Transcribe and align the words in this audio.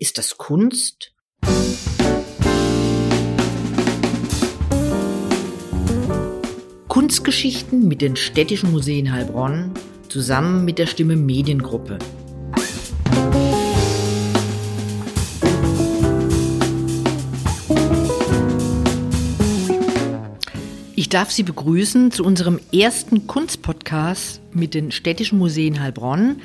Ist 0.00 0.16
das 0.16 0.38
Kunst? 0.38 1.12
Kunstgeschichten 6.86 7.88
mit 7.88 8.00
den 8.00 8.14
städtischen 8.14 8.70
Museen 8.70 9.10
Heilbronn 9.10 9.72
zusammen 10.08 10.64
mit 10.64 10.78
der 10.78 10.86
Stimme 10.86 11.16
Mediengruppe. 11.16 11.98
Ich 20.94 21.08
darf 21.08 21.32
Sie 21.32 21.42
begrüßen 21.42 22.12
zu 22.12 22.22
unserem 22.22 22.60
ersten 22.72 23.26
Kunstpodcast 23.26 24.42
mit 24.52 24.74
den 24.74 24.92
städtischen 24.92 25.38
Museen 25.38 25.80
Heilbronn. 25.80 26.40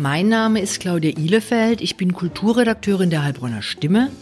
Mein 0.00 0.28
Name 0.28 0.60
ist 0.60 0.78
Claudia 0.78 1.10
Ihlefeld, 1.16 1.80
ich 1.80 1.96
bin 1.96 2.12
Kulturredakteurin 2.12 3.10
der 3.10 3.24
Heilbronner 3.24 3.62
Stimme. 3.62 4.12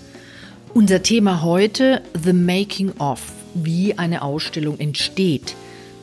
Unser 0.72 1.02
Thema 1.02 1.43
heute 1.43 2.00
The 2.25 2.32
Making 2.32 2.93
of, 2.99 3.21
wie 3.52 3.99
eine 3.99 4.22
Ausstellung 4.22 4.79
entsteht. 4.79 5.54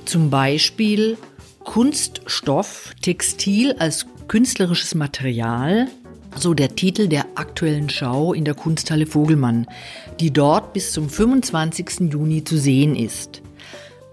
Zum 0.06 0.30
Beispiel 0.30 1.18
Kunststoff, 1.64 2.94
Textil 3.02 3.74
als 3.80 4.06
künstlerisches 4.28 4.94
Material, 4.94 5.88
so 6.36 6.54
der 6.54 6.76
Titel 6.76 7.08
der 7.08 7.26
aktuellen 7.34 7.90
Schau 7.90 8.34
in 8.34 8.46
der 8.46 8.54
Kunsthalle 8.54 9.08
Vogelmann, 9.08 9.66
die 10.20 10.32
dort 10.32 10.74
bis 10.74 10.92
zum 10.92 11.10
25. 11.10 12.12
Juni 12.12 12.44
zu 12.44 12.60
sehen 12.60 12.96
ist. 12.96 13.42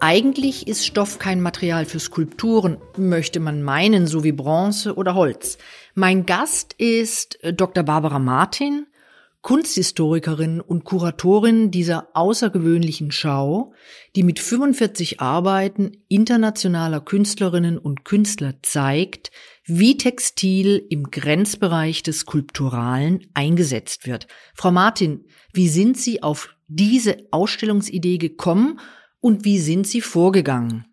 Eigentlich 0.02 0.66
ist 0.66 0.86
Stoff 0.86 1.18
kein 1.18 1.42
Material 1.42 1.84
für 1.84 2.00
Skulpturen, 2.00 2.78
möchte 2.96 3.38
man 3.38 3.62
meinen, 3.62 4.06
so 4.06 4.24
wie 4.24 4.32
Bronze 4.32 4.94
oder 4.94 5.14
Holz. 5.14 5.58
Mein 5.94 6.24
Gast 6.24 6.72
ist 6.78 7.44
äh, 7.44 7.52
Dr. 7.52 7.84
Barbara 7.84 8.18
Martin, 8.18 8.86
Kunsthistorikerin 9.42 10.62
und 10.62 10.84
Kuratorin 10.84 11.70
dieser 11.70 12.08
außergewöhnlichen 12.14 13.12
Schau, 13.12 13.74
die 14.16 14.22
mit 14.22 14.38
45 14.38 15.20
Arbeiten 15.20 15.92
internationaler 16.08 17.02
Künstlerinnen 17.02 17.76
und 17.76 18.06
Künstler 18.06 18.54
zeigt, 18.62 19.30
wie 19.64 19.98
Textil 19.98 20.82
im 20.88 21.10
Grenzbereich 21.10 22.02
des 22.02 22.20
Skulpturalen 22.20 23.26
eingesetzt 23.34 24.06
wird. 24.06 24.28
Frau 24.54 24.70
Martin, 24.70 25.26
wie 25.52 25.68
sind 25.68 25.98
Sie 25.98 26.22
auf 26.22 26.54
diese 26.68 27.18
Ausstellungsidee 27.32 28.16
gekommen 28.16 28.80
und 29.20 29.44
wie 29.44 29.58
sind 29.58 29.86
Sie 29.86 30.00
vorgegangen? 30.00 30.86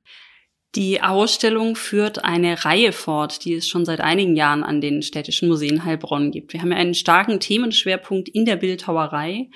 Die 0.76 1.02
Ausstellung 1.02 1.76
führt 1.76 2.24
eine 2.24 2.66
Reihe 2.66 2.92
fort, 2.92 3.46
die 3.46 3.54
es 3.54 3.68
schon 3.68 3.86
seit 3.86 4.02
einigen 4.02 4.36
Jahren 4.36 4.64
an 4.64 4.82
den 4.82 5.02
städtischen 5.02 5.48
Museen 5.48 5.86
Heilbronn 5.86 6.30
gibt. 6.30 6.54
Wir 6.54 6.62
haben 6.62 6.72
ja 6.72 6.78
einen 6.78 6.94
starken 6.94 7.40
Themenschwerpunkt 7.40 8.30
in 8.30 8.46
der 8.46 8.58
Bildhauerei 8.58 9.50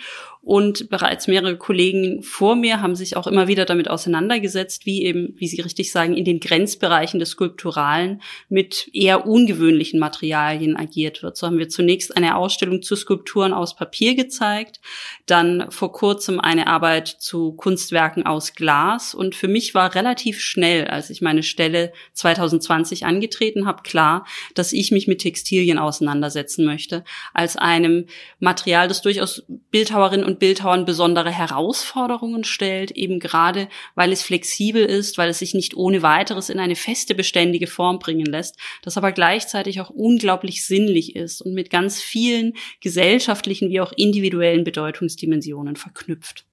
und 0.43 0.89
bereits 0.89 1.27
mehrere 1.27 1.55
Kollegen 1.55 2.23
vor 2.23 2.55
mir 2.55 2.81
haben 2.81 2.95
sich 2.95 3.15
auch 3.15 3.27
immer 3.27 3.47
wieder 3.47 3.65
damit 3.65 3.87
auseinandergesetzt, 3.87 4.87
wie 4.87 5.03
eben, 5.03 5.35
wie 5.37 5.47
Sie 5.47 5.61
richtig 5.61 5.91
sagen, 5.91 6.17
in 6.17 6.25
den 6.25 6.39
Grenzbereichen 6.39 7.19
des 7.19 7.29
Skulpturalen 7.29 8.23
mit 8.49 8.89
eher 8.91 9.27
ungewöhnlichen 9.27 9.99
Materialien 9.99 10.75
agiert 10.75 11.21
wird. 11.21 11.37
So 11.37 11.45
haben 11.45 11.59
wir 11.59 11.69
zunächst 11.69 12.17
eine 12.17 12.37
Ausstellung 12.37 12.81
zu 12.81 12.95
Skulpturen 12.95 13.53
aus 13.53 13.75
Papier 13.75 14.15
gezeigt, 14.15 14.81
dann 15.27 15.69
vor 15.69 15.91
kurzem 15.91 16.39
eine 16.39 16.65
Arbeit 16.65 17.07
zu 17.07 17.53
Kunstwerken 17.53 18.25
aus 18.25 18.55
Glas 18.55 19.13
und 19.13 19.35
für 19.35 19.47
mich 19.47 19.75
war 19.75 19.93
relativ 19.93 20.39
schnell, 20.39 20.87
als 20.87 21.11
ich 21.11 21.21
meine 21.21 21.43
Stelle 21.43 21.93
2020 22.13 23.05
angetreten 23.05 23.67
habe, 23.67 23.83
klar, 23.83 24.25
dass 24.55 24.73
ich 24.73 24.89
mich 24.89 25.07
mit 25.07 25.19
Textilien 25.19 25.77
auseinandersetzen 25.77 26.65
möchte, 26.65 27.03
als 27.31 27.57
einem 27.57 28.07
Material, 28.39 28.87
das 28.87 29.03
durchaus 29.03 29.43
Bildhauerinnen 29.69 30.30
und 30.31 30.39
Bildhauern 30.39 30.85
besondere 30.85 31.29
Herausforderungen 31.29 32.43
stellt, 32.43 32.91
eben 32.91 33.19
gerade 33.19 33.67
weil 33.95 34.11
es 34.11 34.21
flexibel 34.21 34.83
ist, 34.83 35.17
weil 35.17 35.29
es 35.29 35.39
sich 35.39 35.53
nicht 35.53 35.75
ohne 35.75 36.01
weiteres 36.01 36.49
in 36.49 36.59
eine 36.59 36.75
feste, 36.75 37.15
beständige 37.15 37.67
Form 37.67 37.99
bringen 37.99 38.25
lässt, 38.25 38.57
das 38.81 38.97
aber 38.97 39.11
gleichzeitig 39.11 39.81
auch 39.81 39.89
unglaublich 39.89 40.65
sinnlich 40.65 41.15
ist 41.15 41.41
und 41.41 41.53
mit 41.53 41.69
ganz 41.69 42.01
vielen 42.01 42.53
gesellschaftlichen 42.79 43.69
wie 43.69 43.81
auch 43.81 43.91
individuellen 43.95 44.63
Bedeutungsdimensionen 44.63 45.75
verknüpft. 45.75 46.45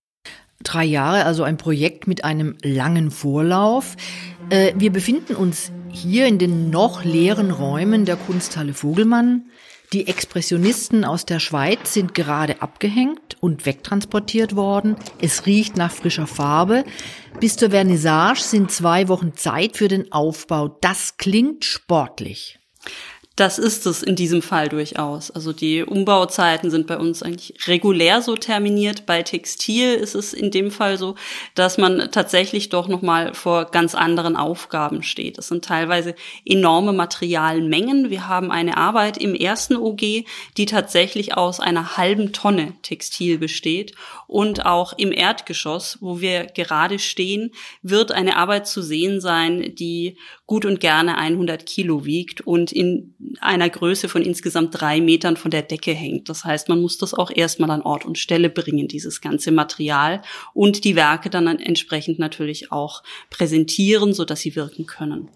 Drei 0.64 0.84
Jahre, 0.84 1.24
also 1.24 1.44
ein 1.44 1.56
Projekt 1.56 2.08
mit 2.08 2.24
einem 2.24 2.56
langen 2.64 3.12
Vorlauf. 3.12 3.96
Äh, 4.50 4.72
wir 4.76 4.90
befinden 4.90 5.36
uns 5.36 5.70
hier 5.92 6.26
in 6.26 6.38
den 6.38 6.70
noch 6.70 7.04
leeren 7.04 7.52
Räumen 7.52 8.04
der 8.04 8.16
Kunsthalle 8.16 8.74
Vogelmann. 8.74 9.44
Die 9.94 10.06
Expressionisten 10.06 11.02
aus 11.06 11.24
der 11.24 11.40
Schweiz 11.40 11.94
sind 11.94 12.12
gerade 12.12 12.60
abgehängt 12.60 13.38
und 13.40 13.64
wegtransportiert 13.64 14.54
worden. 14.54 14.96
Es 15.18 15.46
riecht 15.46 15.78
nach 15.78 15.90
frischer 15.90 16.26
Farbe. 16.26 16.84
Bis 17.40 17.56
zur 17.56 17.70
Vernissage 17.70 18.42
sind 18.42 18.70
zwei 18.70 19.08
Wochen 19.08 19.34
Zeit 19.34 19.78
für 19.78 19.88
den 19.88 20.12
Aufbau. 20.12 20.68
Das 20.68 21.16
klingt 21.16 21.64
sportlich. 21.64 22.58
Das 23.38 23.56
ist 23.56 23.86
es 23.86 24.02
in 24.02 24.16
diesem 24.16 24.42
Fall 24.42 24.68
durchaus. 24.68 25.30
Also 25.30 25.52
die 25.52 25.84
Umbauzeiten 25.84 26.72
sind 26.72 26.88
bei 26.88 26.98
uns 26.98 27.22
eigentlich 27.22 27.54
regulär 27.68 28.20
so 28.20 28.34
terminiert. 28.34 29.06
Bei 29.06 29.22
Textil 29.22 29.94
ist 29.94 30.16
es 30.16 30.34
in 30.34 30.50
dem 30.50 30.72
Fall 30.72 30.98
so, 30.98 31.14
dass 31.54 31.78
man 31.78 32.10
tatsächlich 32.10 32.68
doch 32.68 32.88
noch 32.88 33.00
mal 33.00 33.34
vor 33.34 33.66
ganz 33.66 33.94
anderen 33.94 34.34
Aufgaben 34.34 35.04
steht. 35.04 35.38
Es 35.38 35.46
sind 35.46 35.64
teilweise 35.64 36.16
enorme 36.44 36.92
Materialmengen. 36.92 38.10
Wir 38.10 38.26
haben 38.26 38.50
eine 38.50 38.76
Arbeit 38.76 39.18
im 39.18 39.36
ersten 39.36 39.76
OG, 39.76 40.00
die 40.56 40.66
tatsächlich 40.66 41.36
aus 41.36 41.60
einer 41.60 41.96
halben 41.96 42.32
Tonne 42.32 42.72
Textil 42.82 43.38
besteht 43.38 43.94
und 44.26 44.66
auch 44.66 44.94
im 44.98 45.12
Erdgeschoss, 45.12 45.98
wo 46.00 46.20
wir 46.20 46.46
gerade 46.46 46.98
stehen, 46.98 47.52
wird 47.82 48.10
eine 48.10 48.36
Arbeit 48.36 48.66
zu 48.66 48.82
sehen 48.82 49.20
sein, 49.20 49.76
die 49.76 50.16
gut 50.46 50.64
und 50.64 50.80
gerne 50.80 51.16
100 51.16 51.64
Kilo 51.66 52.04
wiegt 52.04 52.40
und 52.40 52.72
in 52.72 53.14
einer 53.40 53.68
Größe 53.68 54.08
von 54.08 54.22
insgesamt 54.22 54.80
drei 54.80 55.00
Metern 55.00 55.36
von 55.36 55.50
der 55.50 55.62
Decke 55.62 55.92
hängt. 55.92 56.28
Das 56.28 56.44
heißt, 56.44 56.68
man 56.68 56.80
muss 56.80 56.98
das 56.98 57.14
auch 57.14 57.30
erstmal 57.34 57.70
an 57.70 57.82
Ort 57.82 58.04
und 58.04 58.18
Stelle 58.18 58.50
bringen, 58.50 58.88
dieses 58.88 59.20
ganze 59.20 59.52
Material 59.52 60.22
und 60.54 60.84
die 60.84 60.96
Werke 60.96 61.30
dann 61.30 61.46
entsprechend 61.46 62.18
natürlich 62.18 62.72
auch 62.72 63.02
präsentieren, 63.30 64.12
so 64.12 64.24
dass 64.24 64.40
sie 64.40 64.56
wirken 64.56 64.86
können. 64.86 65.28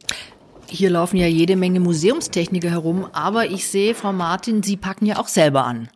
Hier 0.69 0.91
laufen 0.91 1.17
ja 1.17 1.27
jede 1.27 1.57
Menge 1.57 1.81
Museumstechniker 1.81 2.71
herum, 2.71 3.07
aber 3.13 3.51
ich 3.51 3.67
sehe, 3.67 3.95
Frau 3.95 4.13
Martin, 4.13 4.63
Sie 4.63 4.77
packen 4.77 5.07
ja 5.07 5.19
auch 5.19 5.29
selber 5.29 5.67
an. 5.67 5.89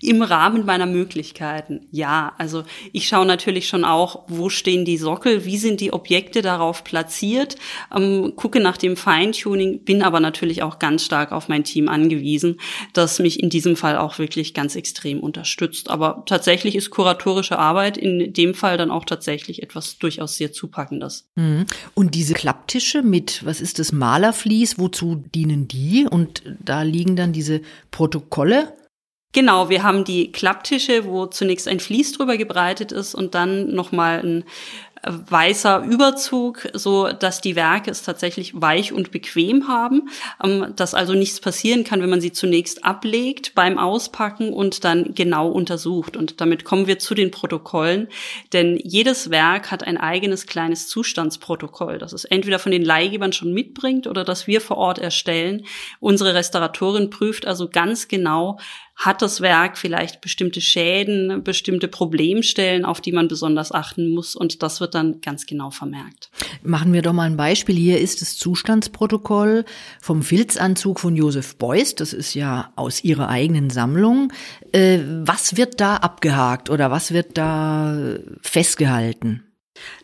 Im 0.00 0.22
Rahmen 0.22 0.66
meiner 0.66 0.86
Möglichkeiten, 0.86 1.86
ja. 1.90 2.34
Also 2.38 2.64
ich 2.92 3.08
schaue 3.08 3.26
natürlich 3.26 3.68
schon 3.68 3.84
auch, 3.84 4.24
wo 4.28 4.48
stehen 4.48 4.84
die 4.84 4.96
Sockel, 4.96 5.44
wie 5.44 5.56
sind 5.56 5.80
die 5.80 5.92
Objekte 5.92 6.42
darauf 6.42 6.84
platziert, 6.84 7.56
ähm, 7.94 8.34
gucke 8.36 8.60
nach 8.60 8.76
dem 8.76 8.96
Feintuning, 8.96 9.84
bin 9.84 10.02
aber 10.02 10.20
natürlich 10.20 10.62
auch 10.62 10.78
ganz 10.78 11.04
stark 11.04 11.32
auf 11.32 11.48
mein 11.48 11.64
Team 11.64 11.88
angewiesen, 11.88 12.60
das 12.92 13.18
mich 13.18 13.42
in 13.42 13.50
diesem 13.50 13.76
Fall 13.76 13.96
auch 13.96 14.18
wirklich 14.18 14.54
ganz 14.54 14.76
extrem 14.76 15.20
unterstützt. 15.20 15.90
Aber 15.90 16.22
tatsächlich 16.26 16.76
ist 16.76 16.90
kuratorische 16.90 17.58
Arbeit 17.58 17.96
in 17.96 18.32
dem 18.32 18.54
Fall 18.54 18.76
dann 18.76 18.90
auch 18.90 19.04
tatsächlich 19.04 19.62
etwas 19.62 19.98
durchaus 19.98 20.36
sehr 20.36 20.52
Zupackendes. 20.52 21.28
Mhm. 21.36 21.66
Und 21.94 22.14
diese 22.14 22.34
Klapptische 22.34 23.02
mit, 23.02 23.44
was 23.44 23.60
ist 23.60 23.78
das, 23.78 23.92
Malerflies, 23.92 24.78
wozu 24.78 25.22
dienen 25.34 25.68
die? 25.68 26.06
Und 26.08 26.42
da 26.58 26.82
liegen 26.82 27.16
dann 27.16 27.32
diese 27.32 27.60
Protokolle 27.90 28.72
Genau, 29.32 29.68
wir 29.68 29.84
haben 29.84 30.04
die 30.04 30.32
Klapptische, 30.32 31.04
wo 31.04 31.26
zunächst 31.26 31.68
ein 31.68 31.78
Vlies 31.78 32.12
drüber 32.12 32.36
gebreitet 32.36 32.90
ist 32.90 33.14
und 33.14 33.36
dann 33.36 33.72
nochmal 33.72 34.18
ein 34.24 34.44
weißer 35.06 35.82
Überzug, 35.84 36.68
so 36.74 37.08
dass 37.08 37.40
die 37.40 37.56
Werke 37.56 37.90
es 37.90 38.02
tatsächlich 38.02 38.60
weich 38.60 38.92
und 38.92 39.10
bequem 39.10 39.66
haben, 39.68 40.10
ähm, 40.42 40.74
dass 40.76 40.94
also 40.94 41.14
nichts 41.14 41.40
passieren 41.40 41.84
kann, 41.84 42.02
wenn 42.02 42.10
man 42.10 42.20
sie 42.20 42.32
zunächst 42.32 42.84
ablegt 42.84 43.54
beim 43.54 43.78
Auspacken 43.78 44.52
und 44.52 44.84
dann 44.84 45.14
genau 45.14 45.48
untersucht. 45.48 46.16
Und 46.16 46.40
damit 46.40 46.64
kommen 46.64 46.86
wir 46.86 46.98
zu 46.98 47.14
den 47.14 47.30
Protokollen, 47.30 48.08
denn 48.52 48.78
jedes 48.82 49.30
Werk 49.30 49.70
hat 49.70 49.84
ein 49.84 49.96
eigenes 49.96 50.46
kleines 50.46 50.88
Zustandsprotokoll, 50.88 51.98
das 51.98 52.12
es 52.12 52.24
entweder 52.24 52.58
von 52.58 52.72
den 52.72 52.84
Leihgebern 52.84 53.32
schon 53.32 53.54
mitbringt 53.54 54.06
oder 54.06 54.24
das 54.24 54.46
wir 54.46 54.60
vor 54.60 54.76
Ort 54.76 54.98
erstellen. 54.98 55.64
Unsere 56.00 56.34
Restauratorin 56.34 57.10
prüft 57.10 57.46
also 57.46 57.68
ganz 57.68 58.08
genau, 58.08 58.58
hat 59.00 59.22
das 59.22 59.40
Werk 59.40 59.78
vielleicht 59.78 60.20
bestimmte 60.20 60.60
Schäden, 60.60 61.42
bestimmte 61.42 61.88
Problemstellen, 61.88 62.84
auf 62.84 63.00
die 63.00 63.12
man 63.12 63.28
besonders 63.28 63.72
achten 63.72 64.10
muss 64.10 64.36
und 64.36 64.62
das 64.62 64.80
wird 64.80 64.94
dann 64.94 65.22
ganz 65.22 65.46
genau 65.46 65.70
vermerkt. 65.70 66.30
Machen 66.62 66.92
wir 66.92 67.00
doch 67.00 67.14
mal 67.14 67.24
ein 67.24 67.38
Beispiel. 67.38 67.76
Hier 67.76 67.98
ist 67.98 68.20
das 68.20 68.36
Zustandsprotokoll 68.36 69.64
vom 70.02 70.22
Filzanzug 70.22 71.00
von 71.00 71.16
Josef 71.16 71.56
Beuys. 71.56 71.94
Das 71.94 72.12
ist 72.12 72.34
ja 72.34 72.74
aus 72.76 73.02
ihrer 73.02 73.30
eigenen 73.30 73.70
Sammlung. 73.70 74.34
Äh, 74.72 74.98
was 75.22 75.56
wird 75.56 75.80
da 75.80 75.96
abgehakt 75.96 76.68
oder 76.68 76.90
was 76.90 77.12
wird 77.12 77.38
da 77.38 78.18
festgehalten? 78.42 79.44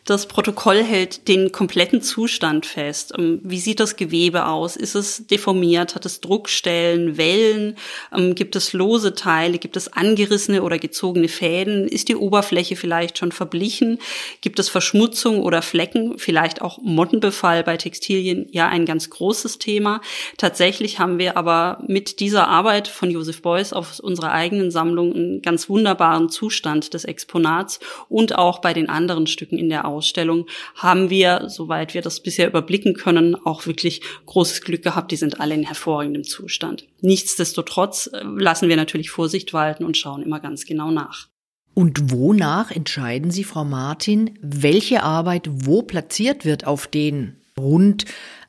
Das 0.07 0.25
Protokoll 0.25 0.83
hält 0.83 1.27
den 1.27 1.51
kompletten 1.51 2.01
Zustand 2.01 2.65
fest. 2.65 3.11
Ähm, 3.17 3.41
wie 3.43 3.59
sieht 3.59 3.81
das 3.81 3.97
Gewebe 3.97 4.45
aus? 4.45 4.77
Ist 4.77 4.95
es 4.95 5.27
deformiert? 5.27 5.95
Hat 5.95 6.05
es 6.05 6.21
Druckstellen, 6.21 7.17
Wellen? 7.17 7.75
Ähm, 8.15 8.33
gibt 8.33 8.55
es 8.55 8.71
lose 8.71 9.15
Teile? 9.15 9.57
Gibt 9.57 9.75
es 9.75 9.91
angerissene 9.91 10.63
oder 10.63 10.79
gezogene 10.79 11.27
Fäden? 11.27 11.89
Ist 11.89 12.07
die 12.07 12.15
Oberfläche 12.15 12.77
vielleicht 12.77 13.17
schon 13.17 13.33
verblichen? 13.33 13.99
Gibt 14.39 14.59
es 14.59 14.69
Verschmutzung 14.69 15.43
oder 15.43 15.61
Flecken? 15.61 16.17
Vielleicht 16.17 16.61
auch 16.61 16.79
Mottenbefall 16.81 17.65
bei 17.65 17.75
Textilien? 17.75 18.47
Ja, 18.51 18.69
ein 18.69 18.85
ganz 18.85 19.09
großes 19.09 19.59
Thema. 19.59 19.99
Tatsächlich 20.37 20.99
haben 20.99 21.19
wir 21.19 21.35
aber 21.35 21.83
mit 21.85 22.21
dieser 22.21 22.47
Arbeit 22.47 22.87
von 22.87 23.11
Joseph 23.11 23.41
Beuys 23.41 23.73
auf 23.73 23.99
unserer 23.99 24.31
eigenen 24.31 24.71
Sammlung 24.71 25.13
einen 25.13 25.41
ganz 25.41 25.67
wunderbaren 25.67 26.29
Zustand 26.29 26.93
des 26.93 27.03
Exponats 27.03 27.81
und 28.07 28.37
auch 28.37 28.59
bei 28.59 28.71
den 28.71 28.87
anderen 28.87 29.27
Stücken 29.27 29.57
in 29.57 29.67
der 29.67 29.83
Ausstellung 29.83 29.96
Ausstellung 29.97 30.45
haben 30.75 31.09
wir, 31.09 31.45
soweit 31.47 31.93
wir 31.93 32.01
das 32.01 32.21
bisher 32.21 32.47
überblicken 32.47 32.93
können, 32.93 33.35
auch 33.35 33.65
wirklich 33.65 34.01
großes 34.27 34.61
Glück 34.61 34.83
gehabt. 34.83 35.11
Die 35.11 35.15
sind 35.15 35.39
alle 35.39 35.55
in 35.55 35.63
hervorragendem 35.63 36.23
Zustand. 36.23 36.85
Nichtsdestotrotz 37.01 38.07
äh, 38.13 38.21
lassen 38.23 38.69
wir 38.69 38.75
natürlich 38.75 39.09
Vorsicht 39.09 39.53
walten 39.53 39.83
und 39.83 39.97
schauen 39.97 40.21
immer 40.21 40.39
ganz 40.39 40.65
genau 40.65 40.91
nach. 40.91 41.27
Und 41.73 42.11
wonach 42.11 42.71
entscheiden 42.71 43.31
Sie, 43.31 43.43
Frau 43.43 43.63
Martin, 43.63 44.37
welche 44.41 45.03
Arbeit 45.03 45.49
wo 45.51 45.83
platziert 45.83 46.45
wird 46.45 46.65
auf 46.65 46.87
den 46.87 47.37
rund 47.59 48.05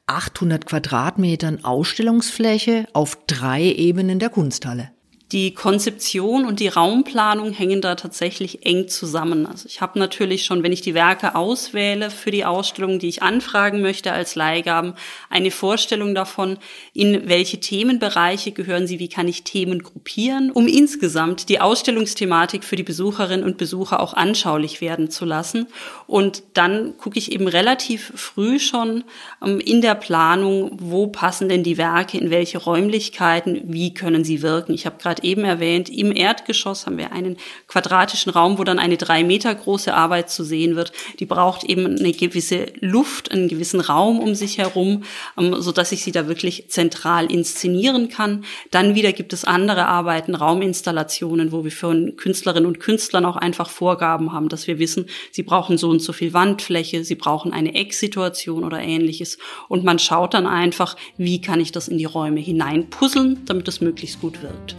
800 0.07 0.65
Quadratmetern 0.65 1.65
Ausstellungsfläche 1.65 2.87
auf 2.93 3.19
drei 3.27 3.63
Ebenen 3.65 4.19
der 4.19 4.31
Kunsthalle? 4.31 4.91
Die 5.33 5.53
Konzeption 5.53 6.47
und 6.47 6.59
die 6.59 6.69
Raumplanung 6.69 7.53
hängen 7.53 7.83
da 7.83 7.97
tatsächlich 7.97 8.65
eng 8.65 8.89
zusammen. 8.89 9.45
Also 9.45 9.67
ich 9.69 9.83
habe 9.83 9.99
natürlich 9.99 10.45
schon, 10.45 10.63
wenn 10.63 10.73
ich 10.73 10.81
die 10.81 10.95
Werke 10.95 11.35
auswähle 11.35 12.11
für 12.11 12.31
die 12.31 12.47
Ausstellung, 12.47 12.99
die 12.99 13.09
ich 13.09 13.23
anfragen 13.23 13.83
möchte 13.83 14.13
als 14.13 14.37
Leihgaben, 14.37 14.95
eine 15.29 15.51
Vorstellung 15.51 16.15
davon, 16.15 16.57
in 16.95 17.29
welche 17.29 17.61
Themenbereiche 17.61 18.53
gehören 18.53 18.87
sie, 18.87 18.99
wie 18.99 19.11
kann 19.11 19.29
ich 19.29 19.45
Themen 19.45 19.83
gruppieren, 19.83 20.51
um 20.51 20.67
insgesamt 20.67 21.51
die 21.51 21.61
Ausstellungsthematik 21.61 22.65
für 22.65 22.77
die 22.77 22.83
Besucherinnen 22.83 23.45
und 23.45 23.59
Besucher 23.59 24.01
auch 24.01 24.15
anschaulich 24.15 24.81
werden 24.81 25.11
zu 25.11 25.27
lassen. 25.27 25.67
Und 26.07 26.43
dann 26.55 26.97
gucke 26.97 27.19
ich 27.19 27.33
eben 27.33 27.49
relativ 27.49 28.13
früh 28.15 28.59
schon 28.59 29.05
ähm, 29.45 29.61
in 29.61 29.83
der 29.83 29.95
Planung, 29.95 30.79
wo 30.81 31.09
passen 31.09 31.51
denn 31.51 31.63
die 31.63 31.77
Werke, 31.77 32.17
in 32.17 32.31
welche 32.31 32.57
Räumlichkeiten, 32.57 33.61
wie 33.65 33.93
können 33.93 34.25
sie 34.25 34.41
wirken. 34.41 34.73
Ich 34.73 34.87
habe 34.87 34.97
gerade 34.99 35.18
gerade 35.19 35.27
eben 35.27 35.45
erwähnt, 35.45 35.89
im 35.89 36.15
Erdgeschoss 36.15 36.87
haben 36.87 36.99
wir 36.99 37.13
einen 37.13 37.37
quadratischen 37.67 38.31
Raum, 38.31 38.59
wo 38.59 38.65
dann 38.65 38.79
eine 38.79 38.97
drei 38.97 39.25
Meter 39.25 39.55
große 39.55 39.93
Arbeit 39.93 40.31
zu 40.31 40.45
sehen 40.45 40.77
wird. 40.77 40.93
Die 41.19 41.27
braucht 41.27 41.65
eben 41.65 41.99
eine 41.99 42.13
gewisse 42.13 42.67
Luft, 42.81 43.33
einen 43.33 43.49
gewissen 43.49 43.81
Raum 43.81 44.19
um 44.21 44.35
sich 44.35 44.59
herum, 44.59 45.05
ähm, 45.39 45.61
so 45.61 45.73
dass 45.73 45.93
ich 45.93 46.05
sie 46.05 46.13
da 46.13 46.29
wirklich 46.29 46.69
zentral 46.69 47.31
inszenieren 47.31 48.09
kann. 48.09 48.45
Dann 48.71 48.95
wieder 48.95 49.13
gibt 49.13 49.33
es 49.33 49.45
andere 49.45 49.87
Arbeiten, 49.87 50.35
Rauminstallationen, 50.35 51.53
wo 51.53 51.65
wir 51.65 51.73
für 51.73 52.13
Künstlerinnen 52.13 52.67
und 52.67 52.81
Künstlern 52.81 53.25
auch 53.25 53.37
einfach 53.37 53.71
Vorgaben 53.71 54.33
haben, 54.33 54.49
dass 54.49 54.67
wir 54.67 54.79
wissen, 54.79 55.07
sie 55.33 55.43
brauchen 55.43 55.79
so 55.79 55.89
und 55.89 56.01
so 56.01 56.13
viel 56.13 56.33
Wandfläche, 56.33 57.05
sie 57.05 57.15
brauchen 57.15 57.53
eine 57.53 57.75
Ecksituation 57.75 58.65
oder 58.65 58.81
ähnliches. 58.81 59.39
Und 59.69 59.85
man 59.85 59.99
schaut 59.99 60.35
dann 60.35 60.47
einfach, 60.47 60.97
wie 61.17 61.41
kann 61.41 61.61
ich 61.61 61.73
das 61.73 61.89
in 61.89 61.99
die 61.99 62.05
Räume 62.05 62.41
hineinpuzzeln, 62.41 63.45
damit 63.47 63.69
es 63.69 63.81
möglichst 63.81 64.21
gut 64.21 64.43
wirkt. 64.43 64.77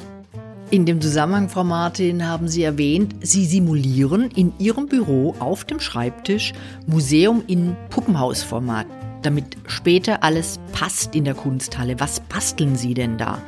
In 0.71 0.86
dem 0.86 1.01
Zusammenhang, 1.01 1.50
Frau 1.50 1.63
Martin, 1.63 2.27
haben 2.27 2.48
Sie 2.48 2.62
erwähnt, 2.62 3.16
Sie 3.21 3.45
simulieren 3.45 4.30
in 4.30 4.54
Ihrem 4.60 4.88
Büro 4.88 5.33
auf 5.39 5.63
dem 5.63 5.80
Schreibtisch 5.80 6.54
Museum 6.86 7.42
in 7.48 7.75
Puppenhausformat, 7.89 8.86
damit 9.24 9.57
später 9.66 10.21
alles 10.21 10.60
passt 10.71 11.16
in 11.16 11.24
der 11.24 11.33
Kunsthalle. 11.33 12.00
Was 12.00 12.19
basteln 12.19 12.75
Sie 12.75 12.94
denn 12.94 13.18
da? 13.18 13.42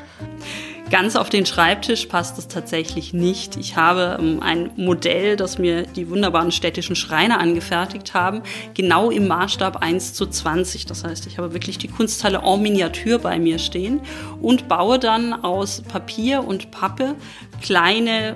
Ganz 0.92 1.16
auf 1.16 1.30
den 1.30 1.46
Schreibtisch 1.46 2.08
passt 2.08 2.38
es 2.38 2.50
tatsächlich 2.50 3.14
nicht. 3.14 3.56
Ich 3.56 3.78
habe 3.78 4.18
ähm, 4.20 4.42
ein 4.44 4.72
Modell, 4.76 5.38
das 5.38 5.58
mir 5.58 5.84
die 5.84 6.10
wunderbaren 6.10 6.52
städtischen 6.52 6.98
Schreiner 6.98 7.40
angefertigt 7.40 8.14
haben, 8.14 8.42
genau 8.74 9.10
im 9.10 9.26
Maßstab 9.26 9.78
1 9.78 10.14
zu 10.14 10.26
20. 10.26 10.88
Das 10.88 11.06
heißt, 11.06 11.28
ich 11.28 11.38
habe 11.38 11.54
wirklich 11.54 11.78
die 11.78 11.88
Kunsthalle 11.88 12.42
en 12.44 12.62
Miniatur 12.62 13.20
bei 13.20 13.40
mir 13.40 13.58
stehen 13.58 14.02
und 14.42 14.68
baue 14.68 15.00
dann 15.00 15.34
aus 15.34 15.82
Papier 15.82 16.44
und 16.46 16.72
Pappe 16.72 17.16
kleine 17.62 18.36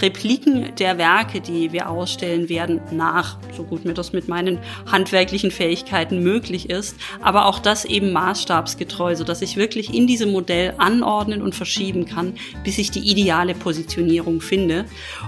Repliken 0.00 0.74
der 0.76 0.96
Werke, 0.96 1.40
die 1.40 1.72
wir 1.72 1.90
ausstellen 1.90 2.48
werden, 2.48 2.80
nach, 2.90 3.36
so 3.56 3.64
gut 3.64 3.84
mir 3.84 3.94
das 3.94 4.12
mit 4.12 4.28
meinen 4.28 4.58
handwerklichen 4.90 5.50
Fähigkeiten 5.50 6.22
möglich 6.22 6.70
ist. 6.70 6.96
Aber 7.20 7.46
auch 7.46 7.58
das 7.58 7.84
eben 7.84 8.12
maßstabsgetreu, 8.12 9.16
so 9.16 9.24
dass 9.24 9.42
ich 9.42 9.56
wirklich 9.56 9.92
in 9.92 10.06
diesem 10.06 10.32
Modell 10.32 10.74
anordnen 10.78 11.42
und 11.42 11.54
verschieben 11.54 12.06
kann, 12.06 12.34
bis 12.64 12.78
ich 12.78 12.90
die 12.90 13.10
ideale 13.10 13.54
Positionierung 13.54 14.40
finde. 14.40 14.84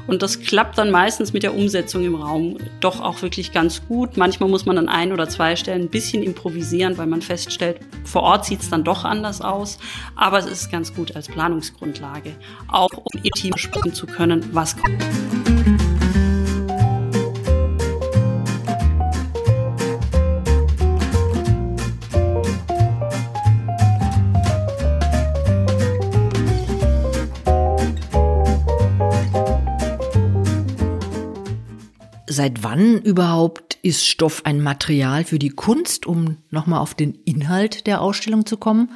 Und 0.06 0.22
das 0.22 0.40
klappt 0.40 0.78
dann 0.78 0.90
meistens 0.90 1.32
mit 1.32 1.42
der 1.42 1.54
Umsetzung 1.54 2.04
im 2.04 2.14
Raum 2.14 2.58
doch 2.80 3.00
auch 3.00 3.22
wirklich 3.22 3.52
ganz 3.52 3.86
gut. 3.86 4.16
Manchmal 4.16 4.48
muss 4.48 4.66
man 4.66 4.78
an 4.78 4.88
ein 4.88 5.12
oder 5.12 5.28
zwei 5.28 5.56
Stellen 5.56 5.82
ein 5.82 5.90
bisschen 5.90 6.22
improvisieren, 6.22 6.96
weil 6.96 7.06
man 7.06 7.22
feststellt, 7.22 7.80
vor 8.04 8.22
Ort 8.22 8.44
sieht 8.46 8.60
es 8.60 8.70
dann 8.70 8.84
doch 8.84 9.04
anders 9.04 9.40
aus. 9.40 9.78
Aber 10.16 10.38
es 10.38 10.46
ist 10.46 10.70
ganz 10.70 10.94
gut 10.94 11.16
als 11.16 11.28
Planungsgrundlage, 11.28 12.32
auch 12.68 12.90
um 12.92 13.20
ihr 13.22 13.30
Team 13.32 13.56
sprechen 13.56 13.94
zu 13.94 14.06
können, 14.06 14.53
was 14.54 14.76
kommt. 14.76 15.02
Seit 32.26 32.64
wann 32.64 33.00
überhaupt 33.00 33.78
ist 33.82 34.06
Stoff 34.06 34.42
ein 34.44 34.60
Material 34.60 35.22
für 35.24 35.38
die 35.38 35.50
Kunst, 35.50 36.04
um 36.04 36.38
nochmal 36.50 36.80
auf 36.80 36.94
den 36.94 37.14
Inhalt 37.24 37.86
der 37.86 38.00
Ausstellung 38.00 38.44
zu 38.44 38.56
kommen? 38.56 38.90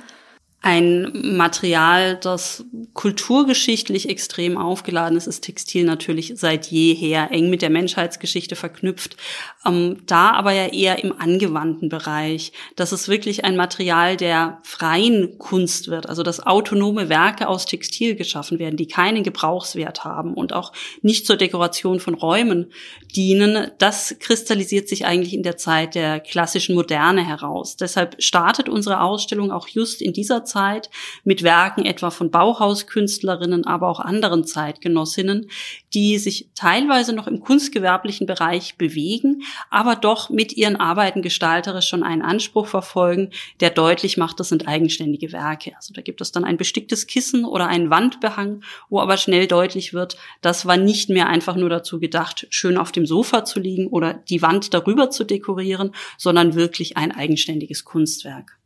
Ein 0.60 1.36
Material, 1.36 2.16
das 2.16 2.64
kulturgeschichtlich 2.92 4.08
extrem 4.08 4.58
aufgeladen 4.58 5.16
ist, 5.16 5.28
ist 5.28 5.44
Textil 5.44 5.84
natürlich 5.84 6.32
seit 6.34 6.66
jeher 6.66 7.30
eng 7.30 7.48
mit 7.48 7.62
der 7.62 7.70
Menschheitsgeschichte 7.70 8.56
verknüpft. 8.56 9.16
Ähm, 9.64 9.98
da 10.06 10.32
aber 10.32 10.50
ja 10.50 10.66
eher 10.66 11.04
im 11.04 11.18
angewandten 11.20 11.88
Bereich. 11.88 12.52
Das 12.74 12.92
ist 12.92 13.06
wirklich 13.06 13.44
ein 13.44 13.56
Material 13.56 14.16
der 14.16 14.58
freien 14.64 15.38
Kunst 15.38 15.88
wird, 15.88 16.08
also 16.08 16.24
dass 16.24 16.44
autonome 16.44 17.08
Werke 17.08 17.46
aus 17.46 17.64
Textil 17.64 18.16
geschaffen 18.16 18.58
werden, 18.58 18.76
die 18.76 18.88
keinen 18.88 19.22
Gebrauchswert 19.22 20.02
haben 20.02 20.34
und 20.34 20.52
auch 20.52 20.72
nicht 21.02 21.24
zur 21.24 21.36
Dekoration 21.36 22.00
von 22.00 22.14
Räumen 22.14 22.72
dienen. 23.14 23.70
Das 23.78 24.16
kristallisiert 24.18 24.88
sich 24.88 25.06
eigentlich 25.06 25.34
in 25.34 25.44
der 25.44 25.56
Zeit 25.56 25.94
der 25.94 26.18
klassischen 26.18 26.74
Moderne 26.74 27.24
heraus. 27.24 27.76
Deshalb 27.76 28.20
startet 28.20 28.68
unsere 28.68 29.02
Ausstellung 29.02 29.52
auch 29.52 29.68
just 29.68 30.02
in 30.02 30.12
dieser 30.12 30.44
Zeit 30.48 30.90
mit 31.22 31.44
Werken 31.44 31.84
etwa 31.84 32.10
von 32.10 32.32
Bauhauskünstlerinnen, 32.32 33.66
aber 33.66 33.88
auch 33.88 34.00
anderen 34.00 34.44
Zeitgenossinnen, 34.44 35.48
die 35.94 36.18
sich 36.18 36.48
teilweise 36.54 37.12
noch 37.12 37.26
im 37.26 37.40
kunstgewerblichen 37.40 38.26
Bereich 38.26 38.76
bewegen, 38.76 39.42
aber 39.70 39.94
doch 39.94 40.30
mit 40.30 40.56
ihren 40.56 40.76
Arbeiten 40.76 41.22
gestalterisch 41.22 41.88
schon 41.88 42.02
einen 42.02 42.22
Anspruch 42.22 42.66
verfolgen, 42.66 43.30
der 43.60 43.70
deutlich 43.70 44.16
macht, 44.16 44.40
das 44.40 44.48
sind 44.48 44.66
eigenständige 44.66 45.32
Werke. 45.32 45.72
Also 45.76 45.94
da 45.94 46.02
gibt 46.02 46.20
es 46.20 46.32
dann 46.32 46.44
ein 46.44 46.56
besticktes 46.56 47.06
Kissen 47.06 47.44
oder 47.44 47.68
einen 47.68 47.90
Wandbehang, 47.90 48.62
wo 48.88 49.00
aber 49.00 49.16
schnell 49.16 49.46
deutlich 49.46 49.94
wird, 49.94 50.16
das 50.40 50.66
war 50.66 50.76
nicht 50.76 51.10
mehr 51.10 51.28
einfach 51.28 51.56
nur 51.56 51.68
dazu 51.68 52.00
gedacht, 52.00 52.46
schön 52.50 52.76
auf 52.76 52.92
dem 52.92 53.06
Sofa 53.06 53.44
zu 53.44 53.60
liegen 53.60 53.86
oder 53.86 54.14
die 54.14 54.42
Wand 54.42 54.74
darüber 54.74 55.10
zu 55.10 55.24
dekorieren, 55.24 55.92
sondern 56.16 56.54
wirklich 56.54 56.96
ein 56.96 57.12
eigenständiges 57.12 57.84
Kunstwerk. 57.84 58.58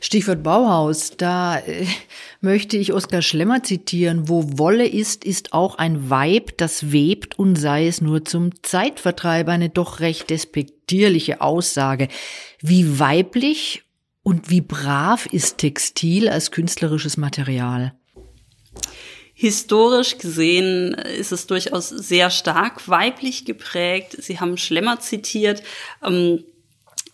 Stichwort 0.00 0.42
Bauhaus, 0.42 1.12
da 1.16 1.58
äh, 1.58 1.86
möchte 2.40 2.76
ich 2.76 2.92
Oskar 2.92 3.22
Schlemmer 3.22 3.62
zitieren. 3.62 4.28
Wo 4.28 4.58
Wolle 4.58 4.86
ist, 4.86 5.24
ist 5.24 5.52
auch 5.52 5.76
ein 5.76 6.10
Weib, 6.10 6.56
das 6.58 6.92
webt 6.92 7.38
und 7.38 7.56
sei 7.56 7.86
es 7.86 8.00
nur 8.00 8.24
zum 8.24 8.62
Zeitvertreib. 8.62 9.48
Eine 9.48 9.68
doch 9.68 10.00
recht 10.00 10.30
despektierliche 10.30 11.40
Aussage. 11.40 12.08
Wie 12.60 12.98
weiblich 12.98 13.82
und 14.22 14.50
wie 14.50 14.60
brav 14.60 15.26
ist 15.26 15.58
Textil 15.58 16.28
als 16.28 16.50
künstlerisches 16.50 17.16
Material? 17.16 17.94
Historisch 19.34 20.18
gesehen 20.18 20.92
ist 20.92 21.32
es 21.32 21.46
durchaus 21.46 21.88
sehr 21.88 22.28
stark 22.28 22.86
weiblich 22.88 23.46
geprägt. 23.46 24.14
Sie 24.20 24.38
haben 24.38 24.58
Schlemmer 24.58 25.00
zitiert, 25.00 25.62
ähm, 26.04 26.44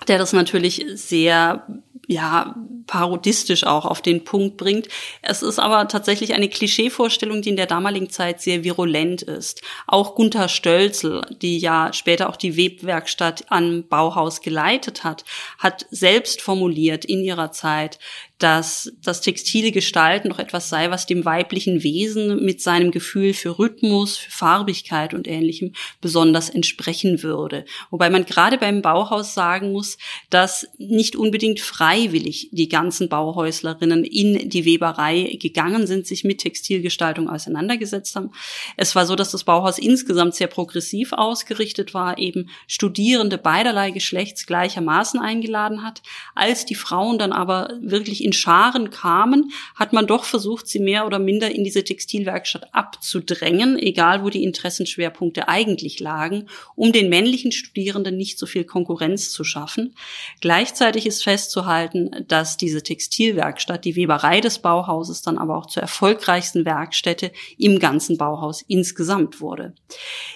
der 0.09 0.19
das 0.19 0.33
natürlich 0.33 0.85
sehr 0.95 1.65
ja, 2.07 2.55
parodistisch 2.87 3.65
auch 3.65 3.85
auf 3.85 4.01
den 4.01 4.23
Punkt 4.23 4.57
bringt. 4.57 4.89
Es 5.23 5.43
ist 5.43 5.59
aber 5.59 5.89
tatsächlich 5.89 6.35
eine 6.35 6.49
Klischeevorstellung, 6.49 7.43
die 7.43 7.51
in 7.51 7.57
der 7.57 7.67
damaligen 7.67 8.11
Zeit 8.11 8.41
sehr 8.41 8.63
virulent 8.63 9.23
ist. 9.23 9.63
Auch 9.89 10.15
Gunther 10.15 10.49
Stölzel, 10.49 11.23
die 11.43 11.59
ja 11.59 11.93
später 11.93 12.29
auch 12.29 12.37
die 12.37 12.57
Webwerkstatt 12.57 13.47
am 13.49 13.89
Bauhaus 13.89 14.41
geleitet 14.41 15.03
hat, 15.03 15.25
hat 15.59 15.87
selbst 15.91 16.43
formuliert 16.43 17.05
in 17.05 17.25
ihrer 17.25 17.51
Zeit, 17.51 17.99
dass 18.39 18.93
das 19.03 19.23
textile 19.23 19.73
Gestalten 19.73 20.29
doch 20.29 20.39
etwas 20.39 20.69
sei, 20.69 20.91
was 20.91 21.07
dem 21.07 21.25
weiblichen 21.25 21.83
Wesen 21.83 22.45
mit 22.45 22.61
seinem 22.61 22.91
Gefühl 22.91 23.33
für 23.33 23.59
Rhythmus, 23.59 24.19
für 24.19 24.31
Farbigkeit 24.31 25.15
und 25.15 25.27
ähnlichem 25.27 25.73
besonders 26.03 26.51
entsprechen 26.51 27.23
würde. 27.23 27.65
Wobei 27.91 28.11
man 28.11 28.27
gerade 28.27 28.59
beim 28.59 28.83
Bauhaus 28.83 29.33
sagen 29.33 29.73
muss, 29.73 29.97
dass 30.29 30.69
nicht 30.77 31.17
unbedingt 31.17 31.61
freiwillig 31.61 32.51
die 32.53 32.69
ganzen 32.69 33.09
Bauhäuslerinnen 33.09 34.05
in 34.05 34.51
die 34.51 34.67
Weberei 34.67 35.39
gegangen 35.41 35.87
sind, 35.87 36.07
sich 36.07 36.23
mit 36.23 36.39
Textilgestaltung 36.39 37.31
auseinandergesetzt 37.31 38.17
haben. 38.17 38.33
Es 38.77 38.95
war 38.95 39.07
so, 39.07 39.17
dass 39.17 39.31
das 39.31 39.45
Bauhaus 39.45 39.79
insgesamt 39.79 40.35
sehr 40.35 40.49
progressiv 40.49 41.13
ausgerichtet 41.13 41.95
war, 41.95 42.19
eben 42.19 42.51
Studierende 42.67 43.39
beiderlei 43.39 43.93
Geschlechts 43.93 44.47
gleichermaßen 44.47 45.19
eingeladen 45.21 45.83
hat. 45.83 46.03
Als 46.35 46.67
die 46.67 46.75
Frauen 46.75 47.19
dann 47.19 47.33
aber 47.33 47.71
wirklich 47.81 48.26
in 48.27 48.33
Scharen 48.33 48.91
kamen, 48.91 49.53
hat 49.77 49.93
man 49.93 50.09
doch 50.09 50.25
versucht, 50.25 50.67
sie 50.67 50.81
mehr 50.81 51.07
oder 51.07 51.21
minder 51.21 51.55
in 51.55 51.63
diese 51.63 51.85
Textilwerkstatt 51.85 52.75
abzudrängen, 52.75 53.79
egal 53.79 54.25
wo 54.25 54.31
die 54.31 54.43
Interessenschwerpunkte 54.43 55.49
eigentlich 55.49 56.01
lagen, 56.01 56.49
um 56.75 56.91
den 56.91 57.09
männlichen 57.09 57.53
Studierenden 57.53 58.17
nicht 58.17 58.39
so 58.41 58.47
viel 58.47 58.65
Konkurrenz 58.65 59.31
zu 59.31 59.45
schaffen. 59.45 59.95
Gleichzeitig 60.41 61.07
ist 61.07 61.23
festzuhalten, 61.23 62.11
dass 62.27 62.57
diese 62.57 62.83
Textilwerkstatt, 62.83 63.85
die 63.85 63.95
Weberei 63.95 64.41
des 64.41 64.59
Bauhauses, 64.59 65.23
dann 65.23 65.39
aber 65.39 65.57
auch 65.57 65.67
zur 65.67 65.83
erfolgreichsten 65.83 66.65
Werkstätte 66.65 67.31
im 67.59 67.79
ganzen 67.79 68.19
Bauhaus 68.19 68.63
insgesamt 68.67 69.41
wurde. 69.41 69.73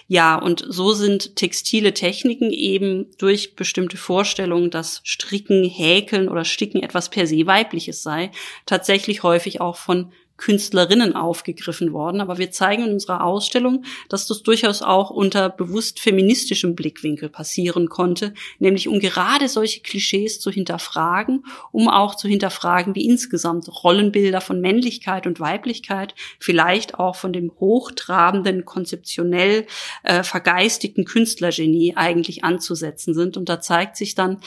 Ja, 0.07 0.37
und 0.37 0.65
so 0.69 0.93
sind 0.93 1.35
textile 1.35 1.93
Techniken 1.93 2.53
eben 2.53 3.07
durch 3.19 3.57
bestimmte 3.57 3.97
Vorstellungen, 3.97 4.71
dass 4.71 5.01
Stricken, 5.03 5.65
Häkeln 5.65 6.29
oder 6.29 6.45
Sticken 6.45 6.85
etwas 6.85 7.09
per 7.09 7.27
se 7.27 7.47
weiblich 7.47 7.80
weibliches 7.81 8.03
sei, 8.03 8.31
tatsächlich 8.67 9.23
häufig 9.23 9.61
auch 9.61 9.77
von 9.77 10.13
Künstlerinnen 10.37 11.15
aufgegriffen 11.15 11.93
worden. 11.93 12.23
Aber 12.23 12.39
wir 12.39 12.51
zeigen 12.51 12.85
in 12.85 12.93
unserer 12.95 13.25
Ausstellung, 13.25 13.85
dass 14.09 14.27
das 14.27 14.43
durchaus 14.43 14.81
auch 14.81 15.11
unter 15.11 15.51
bewusst 15.51 16.01
feministischem 16.01 16.75
Blickwinkel 16.75 17.29
passieren 17.29 17.91
konnte, 17.91 18.33
nämlich 18.59 18.89
um 18.89 19.01
gerade 19.01 19.49
solche 19.49 19.83
Klischees 19.83 20.41
zu 20.41 20.51
hinterfragen, 20.51 21.45
um 21.73 21.89
auch 21.89 22.15
zu 22.15 22.27
hinterfragen, 22.27 22.95
wie 22.95 23.07
insgesamt 23.07 23.69
Rollenbilder 23.85 24.41
von 24.41 24.63
Männlichkeit 24.63 25.27
und 25.27 25.41
Weiblichkeit, 25.41 26.15
vielleicht 26.39 26.99
auch 26.99 27.17
von 27.17 27.35
dem 27.35 27.53
hochtrabenden, 27.61 28.65
konzeptionell 28.65 29.67
äh, 30.05 30.23
vergeistigten 30.23 31.05
Künstlergenie 31.05 31.97
eigentlich 31.97 32.45
anzusetzen 32.45 33.13
sind. 33.13 33.37
Und 33.37 33.51
da 33.51 33.61
zeigt 33.61 33.99
sich 33.99 34.15
dann, 34.15 34.41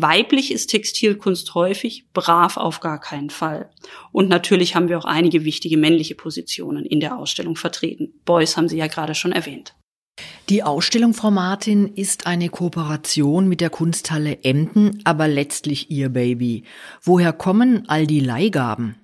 Weiblich 0.00 0.52
ist 0.52 0.68
Textilkunst 0.68 1.56
häufig, 1.56 2.04
brav 2.12 2.56
auf 2.56 2.78
gar 2.78 3.00
keinen 3.00 3.30
Fall. 3.30 3.68
Und 4.12 4.28
natürlich 4.28 4.76
haben 4.76 4.88
wir 4.88 4.96
auch 4.96 5.04
einige 5.04 5.44
wichtige 5.44 5.76
männliche 5.76 6.14
Positionen 6.14 6.86
in 6.86 7.00
der 7.00 7.18
Ausstellung 7.18 7.56
vertreten. 7.56 8.12
Beuys 8.24 8.56
haben 8.56 8.68
Sie 8.68 8.76
ja 8.76 8.86
gerade 8.86 9.16
schon 9.16 9.32
erwähnt. 9.32 9.74
Die 10.50 10.62
Ausstellung, 10.62 11.14
Frau 11.14 11.32
Martin, 11.32 11.88
ist 11.96 12.28
eine 12.28 12.48
Kooperation 12.48 13.48
mit 13.48 13.60
der 13.60 13.70
Kunsthalle 13.70 14.44
Emden, 14.44 15.00
aber 15.02 15.26
letztlich 15.26 15.90
Ihr 15.90 16.10
Baby. 16.10 16.62
Woher 17.02 17.32
kommen 17.32 17.82
all 17.88 18.06
die 18.06 18.20
Leihgaben? 18.20 18.94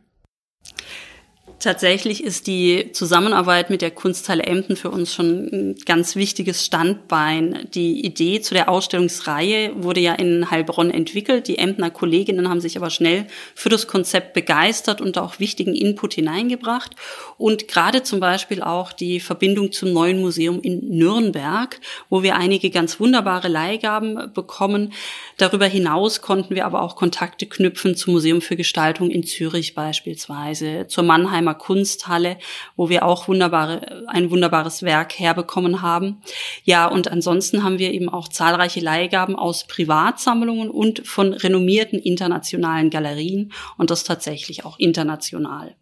Tatsächlich 1.65 2.23
ist 2.23 2.47
die 2.47 2.93
Zusammenarbeit 2.93 3.71
mit 3.71 3.81
der 3.81 3.91
Kunsthalle 3.91 4.43
Emden 4.43 4.77
für 4.77 4.91
uns 4.91 5.15
schon 5.15 5.49
ein 5.51 5.77
ganz 5.87 6.15
wichtiges 6.15 6.63
Standbein. 6.63 7.67
Die 7.73 8.05
Idee 8.05 8.43
zu 8.43 8.53
der 8.53 8.69
Ausstellungsreihe 8.69 9.73
wurde 9.83 10.01
ja 10.01 10.13
in 10.13 10.51
Heilbronn 10.51 10.91
entwickelt. 10.91 11.49
Die 11.49 11.57
Emdener 11.57 11.89
Kolleginnen 11.89 12.51
haben 12.51 12.61
sich 12.61 12.77
aber 12.77 12.91
schnell 12.91 13.29
für 13.55 13.71
das 13.71 13.87
Konzept 13.87 14.35
begeistert 14.35 15.01
und 15.01 15.17
auch 15.17 15.41
wichtigen 15.41 15.75
Input 15.75 16.13
hineingebracht. 16.13 16.97
Und 17.39 17.67
gerade 17.67 18.03
zum 18.03 18.21
Beispiel 18.21 18.63
auch 18.63 18.93
die 18.93 19.19
Verbindung 19.19 19.73
zum 19.73 19.91
neuen 19.95 20.21
Museum 20.21 20.61
in 20.61 20.99
Nürnberg, 20.99 21.81
wo 22.11 22.23
wir 22.23 22.37
einige 22.37 22.69
ganz 22.69 23.01
wunderbare 23.01 23.49
Leihgaben 23.49 24.35
bekommen. 24.35 24.93
Darüber 25.39 25.65
hinaus 25.65 26.21
konnten 26.21 26.55
wir 26.55 26.67
aber 26.67 26.83
auch 26.83 26.95
Kontakte 26.95 27.47
knüpfen 27.47 27.97
zum 27.97 28.13
Museum 28.13 28.43
für 28.43 28.55
Gestaltung 28.55 29.09
in 29.09 29.25
Zürich 29.25 29.75
beispielsweise, 29.75 30.89
zur 30.89 31.05
Mannheimer 31.05 31.54
Kunsthalle, 31.55 32.39
wo 32.77 32.89
wir 32.89 33.05
auch 33.05 33.29
wunderbare, 33.29 34.05
ein 34.09 34.31
wunderbares 34.31 34.83
Werk 34.83 35.19
herbekommen 35.19 35.83
haben. 35.83 36.23
Ja, 36.65 36.87
und 36.87 37.09
ansonsten 37.09 37.63
haben 37.63 37.79
wir 37.79 37.93
eben 37.93 38.09
auch 38.09 38.29
zahlreiche 38.29 38.81
Leihgaben 38.81 39.37
aus 39.37 39.67
Privatsammlungen 39.67 40.71
und 40.71 41.07
von 41.07 41.33
renommierten 41.33 41.99
internationalen 41.99 42.91
Galerien 42.91 43.53
und 43.79 43.91
das 43.91 44.05
tatsächlich 44.05 44.65
auch 44.65 44.79
international. 44.79 45.75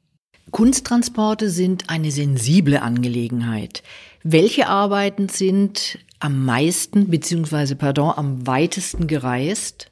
Kunsttransporte 0.51 1.51
sind 1.51 1.89
eine 1.89 2.11
sensible 2.11 2.83
Angelegenheit. 2.83 3.83
Welche 4.23 4.69
Arbeiten 4.69 5.29
sind 5.29 5.99
am 6.21 6.45
meisten 6.45 7.09
bzw. 7.09 7.75
pardon 7.75 8.13
am 8.17 8.47
weitesten 8.47 9.07
gereist? 9.07 9.91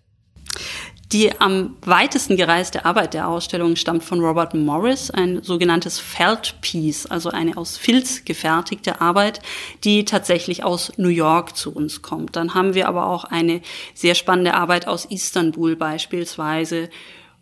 Die 1.13 1.41
am 1.41 1.77
weitesten 1.83 2.37
gereiste 2.37 2.85
Arbeit 2.85 3.15
der 3.15 3.27
Ausstellung 3.27 3.75
stammt 3.75 4.05
von 4.05 4.21
Robert 4.21 4.55
Morris, 4.55 5.11
ein 5.11 5.43
sogenanntes 5.43 5.99
Feldpiece, 5.99 7.07
also 7.07 7.31
eine 7.31 7.57
aus 7.57 7.77
Filz 7.77 8.25
gefertigte 8.25 9.01
Arbeit, 9.01 9.41
die 9.83 10.05
tatsächlich 10.05 10.63
aus 10.63 10.93
New 10.99 11.09
York 11.09 11.57
zu 11.57 11.75
uns 11.75 12.03
kommt. 12.03 12.37
Dann 12.37 12.55
haben 12.55 12.75
wir 12.75 12.87
aber 12.87 13.09
auch 13.09 13.25
eine 13.25 13.61
sehr 13.93 14.15
spannende 14.15 14.55
Arbeit 14.55 14.87
aus 14.87 15.05
Istanbul 15.05 15.75
beispielsweise, 15.75 16.89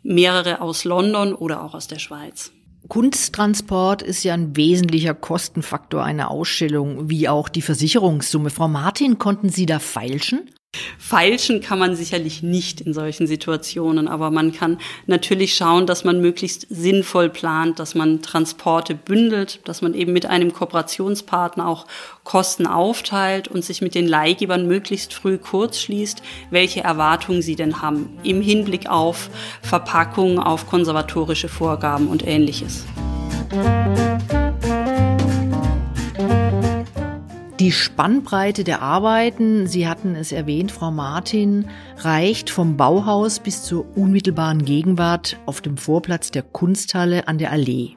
mehrere 0.03 0.63
aus 0.63 0.85
London 0.85 1.35
oder 1.35 1.63
auch 1.63 1.75
aus 1.75 1.89
der 1.89 1.99
Schweiz. 1.99 2.53
Kunsttransport 2.89 4.01
ist 4.01 4.25
ja 4.25 4.33
ein 4.33 4.57
wesentlicher 4.57 5.13
Kostenfaktor 5.13 6.03
einer 6.03 6.31
Ausstellung, 6.31 7.11
wie 7.11 7.29
auch 7.29 7.51
die 7.51 7.61
Versicherungssumme. 7.61 8.49
Frau 8.49 8.69
Martin, 8.69 9.19
konnten 9.19 9.51
Sie 9.51 9.67
da 9.67 9.79
feilschen? 9.79 10.49
Feilschen 10.99 11.63
kann 11.63 11.79
man 11.79 11.97
sicherlich 11.97 12.43
nicht 12.43 12.83
in 12.83 12.93
solchen 12.93 13.27
Situationen, 13.27 14.09
aber 14.09 14.31
man 14.31 14.53
kann 14.53 14.79
natürlich 15.07 15.55
schauen, 15.55 15.87
dass 15.87 16.05
man 16.05 16.21
möglichst 16.21 16.67
sinnvoll 16.69 17.31
plant, 17.31 17.79
dass 17.79 17.95
man 17.95 18.21
Transporte 18.21 18.95
bündelt, 18.95 19.61
dass 19.65 19.81
man 19.81 19.95
eben 19.95 20.13
mit 20.13 20.27
einem 20.27 20.53
Kooperationspartner 20.53 21.67
auch 21.67 21.87
Kosten 22.25 22.67
aufteilt 22.67 23.49
und 23.49 23.65
sich 23.65 23.81
mit 23.81 23.95
den 23.95 24.07
Leihgebern 24.07 24.67
möglichst 24.67 25.15
früh 25.15 25.39
kurz 25.39 25.81
schließt, 25.81 26.23
welche 26.51 26.85
Erwartungen 26.85 27.41
sie 27.41 27.57
denn 27.57 27.81
haben 27.81 28.19
im 28.23 28.43
Hinblick 28.43 28.89
auf 28.91 29.31
Verpackung, 29.63 30.39
auf 30.39 30.67
konservatorische 30.67 31.49
Vorgaben 31.49 32.09
und 32.09 32.27
ähnliches. 32.27 32.85
Die 37.61 37.73
Spannbreite 37.73 38.63
der 38.63 38.83
Arbeiten, 38.83 39.67
Sie 39.67 39.89
hatten 39.89 40.15
es 40.15 40.31
erwähnt, 40.31 40.71
Frau 40.71 40.93
Martin, 40.93 41.67
reicht 41.97 42.51
vom 42.51 42.77
Bauhaus 42.77 43.41
bis 43.41 43.65
zur 43.65 43.85
unmittelbaren 43.97 44.65
Gegenwart 44.65 45.41
auf 45.45 45.61
dem 45.61 45.77
Vorplatz 45.77 46.31
der 46.31 46.45
Kunsthalle 46.45 47.27
an 47.27 47.39
der 47.39 47.51
Allee. 47.51 47.97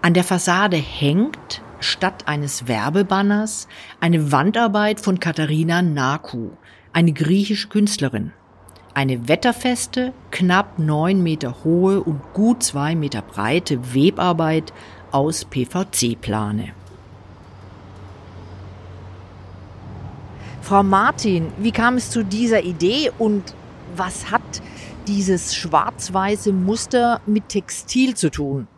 An 0.00 0.14
der 0.14 0.22
Fassade 0.22 0.76
hängt 0.76 1.60
statt 1.80 2.28
eines 2.28 2.68
Werbebanners 2.68 3.66
eine 3.98 4.30
Wandarbeit 4.30 5.00
von 5.00 5.18
Katharina 5.18 5.82
Naku, 5.82 6.50
eine 6.92 7.12
griechische 7.12 7.66
Künstlerin. 7.66 8.32
Eine 8.94 9.26
wetterfeste, 9.26 10.12
knapp 10.30 10.78
neun 10.78 11.24
Meter 11.24 11.64
hohe 11.64 12.00
und 12.00 12.20
gut 12.32 12.62
zwei 12.62 12.94
Meter 12.94 13.22
breite 13.22 13.92
Webarbeit 13.92 14.72
aus 15.10 15.44
PVC-Plane. 15.46 16.77
Frau 20.68 20.82
Martin, 20.82 21.50
wie 21.56 21.72
kam 21.72 21.96
es 21.96 22.10
zu 22.10 22.22
dieser 22.22 22.62
Idee 22.62 23.10
und 23.18 23.54
was 23.96 24.30
hat 24.30 24.42
dieses 25.06 25.56
schwarz-weiße 25.56 26.52
Muster 26.52 27.22
mit 27.24 27.48
Textil 27.48 28.14
zu 28.14 28.30
tun? 28.30 28.68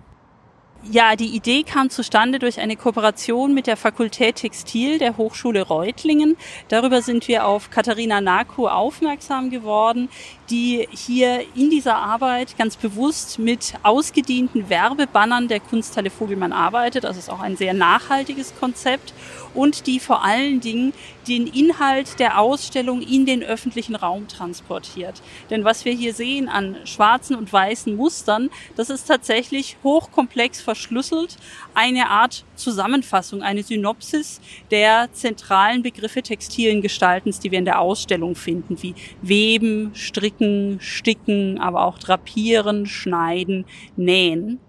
Ja, 0.89 1.15
die 1.15 1.37
Idee 1.37 1.63
kam 1.63 1.91
zustande 1.91 2.39
durch 2.39 2.59
eine 2.59 2.75
Kooperation 2.75 3.53
mit 3.53 3.67
der 3.67 3.77
Fakultät 3.77 4.37
Textil 4.37 4.99
der 4.99 5.19
Hochschule 5.19 5.63
Reutlingen. 5.63 6.39
Darüber 6.69 7.03
sind 7.03 7.29
wir 7.29 7.45
auf 7.45 7.71
Katharina 7.71 8.23
Naku 8.23 8.67
aufmerksam 8.67 9.51
geworden, 9.51 10.09
die 10.49 10.89
hier 10.91 11.41
in 11.55 11.69
dieser 11.69 11.97
Arbeit 11.97 12.57
ganz 12.57 12.77
bewusst 12.77 13.39
mit 13.39 13.75
ausgedienten 13.83 14.71
Werbebannern 14.71 15.49
der 15.49 15.61
Kunsthalle 15.61 16.09
Vogelmann 16.09 16.53
arbeitet. 16.53 17.05
Das 17.05 17.19
ist 17.19 17.29
auch 17.29 17.41
ein 17.41 17.59
sehr 17.59 17.75
nachhaltiges 17.75 18.55
Konzept 18.59 19.13
und 19.55 19.87
die 19.87 20.01
vor 20.01 20.25
allen 20.25 20.61
Dingen 20.61 20.93
den 21.29 21.47
Inhalt 21.47 22.19
der 22.19 22.39
Ausstellung 22.41 23.03
in 23.03 23.27
den 23.27 23.43
öffentlichen 23.43 23.95
Raum 23.95 24.29
transportiert. 24.29 25.23
Denn 25.51 25.65
was 25.65 25.85
wir 25.85 25.93
hier 25.93 26.15
sehen 26.15 26.49
an 26.49 26.77
schwarzen 26.85 27.37
und 27.37 27.53
weißen 27.53 27.95
Mustern, 27.95 28.51
das 28.77 28.91
ist 28.91 29.07
tatsächlich 29.07 29.77
hochkomplex 29.85 30.61
verschlüsselt, 30.61 31.37
eine 31.81 32.11
Art 32.11 32.45
Zusammenfassung, 32.57 33.41
eine 33.41 33.63
Synopsis 33.63 34.43
der 34.71 35.09
zentralen 35.15 35.83
Begriffe 35.83 36.21
textilen 36.21 36.83
Gestaltens, 36.83 37.41
die 37.41 37.51
wir 37.51 37.59
in 37.59 37.65
der 37.65 37.81
Ausstellung 37.81 38.35
finden, 38.35 38.83
wie 38.83 38.95
Weben, 39.23 39.93
Stricken, 39.95 40.79
Sticken, 40.81 41.59
aber 41.59 41.87
auch 41.87 41.99
Drapieren, 41.99 42.85
Schneiden, 42.85 43.65
Nähen. 43.97 44.61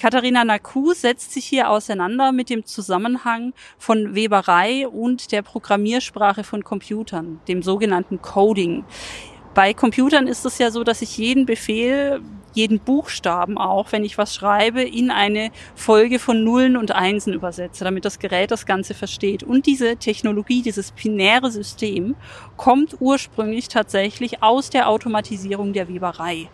Katharina 0.00 0.42
Naku 0.42 0.94
setzt 0.94 1.32
sich 1.32 1.44
hier 1.44 1.68
auseinander 1.68 2.32
mit 2.32 2.48
dem 2.48 2.64
Zusammenhang 2.64 3.52
von 3.76 4.14
Weberei 4.14 4.88
und 4.88 5.32
der 5.32 5.42
Programmiersprache 5.42 6.44
von 6.44 6.64
Computern, 6.64 7.40
dem 7.46 7.62
sogenannten 7.62 8.22
Coding. 8.22 8.84
Bei 9.52 9.74
Computern 9.74 10.26
ist 10.26 10.46
es 10.46 10.56
ja 10.56 10.70
so, 10.70 10.82
dass 10.82 11.02
ich 11.02 11.18
jeden 11.18 11.44
Befehl 11.44 12.22
jeden 12.54 12.80
Buchstaben 12.80 13.58
auch, 13.58 13.92
wenn 13.92 14.04
ich 14.04 14.16
was 14.18 14.34
schreibe, 14.34 14.82
in 14.82 15.10
eine 15.10 15.50
Folge 15.74 16.18
von 16.18 16.42
Nullen 16.42 16.76
und 16.76 16.92
Einsen 16.92 17.32
übersetze, 17.32 17.84
damit 17.84 18.04
das 18.04 18.18
Gerät 18.18 18.50
das 18.50 18.66
Ganze 18.66 18.94
versteht. 18.94 19.42
Und 19.42 19.66
diese 19.66 19.96
Technologie, 19.96 20.62
dieses 20.62 20.92
binäre 20.92 21.50
System, 21.50 22.14
kommt 22.56 22.96
ursprünglich 23.00 23.68
tatsächlich 23.68 24.42
aus 24.42 24.70
der 24.70 24.88
Automatisierung 24.88 25.72
der 25.72 25.88
Weberei. 25.88 26.48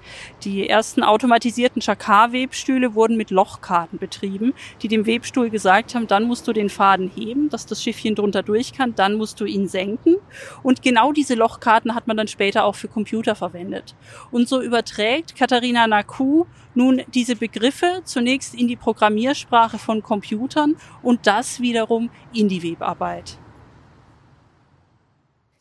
Die 0.45 0.69
ersten 0.69 1.03
automatisierten 1.03 1.83
Chakar-Webstühle 1.83 2.95
wurden 2.95 3.17
mit 3.17 3.31
Lochkarten 3.31 3.99
betrieben, 3.99 4.55
die 4.83 4.89
dem 4.89 5.07
Webstuhl 5.07 5.51
gesagt 5.51 5.95
haben, 5.95 6.07
dann 6.07 6.25
musst 6.25 6.49
du 6.49 6.53
den 6.53 6.71
Faden 6.71 7.11
heben, 7.15 7.51
dass 7.51 7.67
das 7.67 7.83
Schiffchen 7.83 8.15
drunter 8.15 8.43
durch 8.43 8.73
kann, 8.73 8.95
dann 8.95 9.15
musst 9.15 9.41
du 9.41 9.45
ihn 9.45 9.69
senken. 9.69 10.17
Und 10.63 10.83
genau 10.83 11.13
diese 11.13 11.35
Lochkarten 11.35 11.95
hat 11.95 12.07
man 12.07 12.17
dann 12.17 12.29
später 12.29 12.65
auch 12.65 12.75
für 12.75 12.89
Computer 12.89 13.35
verwendet. 13.35 13.95
Und 14.31 14.49
so 14.49 14.63
überträgt 14.63 15.37
Katharina 15.37 15.87
Naku 15.91 16.47
nun 16.75 17.03
diese 17.13 17.37
Begriffe 17.37 18.01
zunächst 18.05 18.55
in 18.55 18.67
die 18.67 18.77
Programmiersprache 18.77 19.79
von 19.79 20.03
Computern 20.03 20.77
und 21.03 21.27
das 21.27 21.61
wiederum 21.61 22.09
in 22.33 22.49
die 22.49 22.63
Webarbeit. 22.63 23.37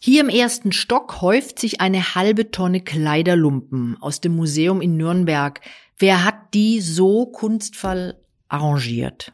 Hier 0.01 0.21
im 0.21 0.29
ersten 0.29 0.71
Stock 0.71 1.19
häuft 1.21 1.59
sich 1.59 1.81
eine 1.81 2.15
halbe 2.15 2.51
Tonne 2.51 2.79
Kleiderlumpen 2.79 3.97
aus 3.99 4.21
dem 4.21 4.33
Museum 4.33 4.79
in 4.79 4.95
Nürnberg. 4.95 5.59
Wer 5.97 6.23
hat 6.23 6.53
die 6.53 6.79
so 6.79 7.25
kunstvoll 7.25 8.15
arrangiert? 8.47 9.33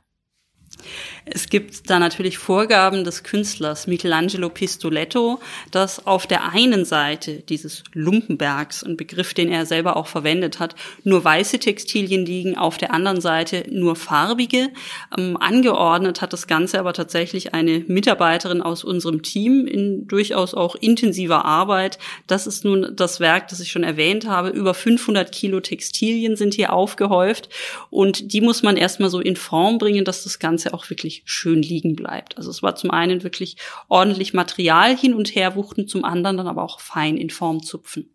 Es 1.26 1.50
gibt 1.50 1.90
da 1.90 1.98
natürlich 1.98 2.38
Vorgaben 2.38 3.04
des 3.04 3.24
Künstlers 3.24 3.88
Michelangelo 3.88 4.50
Pistoletto, 4.50 5.40
dass 5.72 6.06
auf 6.06 6.28
der 6.28 6.52
einen 6.52 6.86
Seite 6.86 7.42
dieses 7.50 7.84
Lumpenbergs, 7.94 8.84
ein 8.84 8.96
Begriff, 8.96 9.34
den 9.34 9.50
er 9.50 9.66
selber 9.66 9.98
auch 9.98 10.06
verwendet 10.06 10.60
hat, 10.60 10.76
nur 11.04 11.24
weiße 11.24 11.58
Textilien 11.58 12.26
liegen, 12.28 12.58
auf 12.58 12.78
der 12.78 12.94
anderen 12.94 13.22
Seite 13.22 13.66
nur 13.72 13.96
farbige. 13.96 14.70
Ähm, 15.18 15.36
angeordnet 15.40 16.22
hat 16.22 16.32
das 16.32 16.46
Ganze 16.46 16.80
aber 16.80 16.94
tatsächlich 16.94 17.56
eine 17.56 17.84
Mitarbeiterin 17.88 18.62
aus 18.62 18.84
unserem 18.84 19.24
Team 19.24 19.66
in 19.66 20.08
durchaus 20.08 20.54
auch 20.54 20.76
intensiver 20.76 21.44
Arbeit. 21.44 21.98
Das 22.28 22.46
ist 22.46 22.66
nun 22.66 22.96
das 22.96 23.20
Werk, 23.20 23.48
das 23.48 23.60
ich 23.60 23.72
schon 23.72 23.84
erwähnt 23.84 24.28
habe. 24.28 24.50
Über 24.50 24.76
500 24.76 25.32
Kilo 25.32 25.60
Textilien 25.60 26.36
sind 26.36 26.54
hier 26.54 26.72
aufgehäuft 26.72 27.50
und 27.90 28.32
die 28.32 28.42
muss 28.42 28.62
man 28.62 28.78
erstmal 28.78 29.10
so 29.10 29.20
in 29.20 29.36
Form 29.36 29.80
bringen, 29.80 30.06
dass 30.06 30.24
das 30.24 30.38
Ganze 30.38 30.65
auch 30.74 30.90
wirklich 30.90 31.06
wirklich 31.06 31.24
schön 31.26 31.62
liegen 31.62 31.96
bleibt. 31.96 32.38
Also 32.38 32.50
es 32.50 32.64
war 32.64 32.76
zum 32.76 32.92
einen 32.92 33.24
wirklich 33.24 33.58
ordentlich 33.88 34.34
Material 34.34 34.96
hin 34.96 35.14
und 35.14 35.36
her 35.36 35.56
wuchten, 35.56 35.88
zum 35.88 36.04
anderen 36.04 36.38
dann 36.38 36.48
aber 36.48 36.64
auch 36.64 36.80
fein 36.80 37.18
in 37.18 37.30
Form 37.30 37.64
zupfen. 37.64 38.10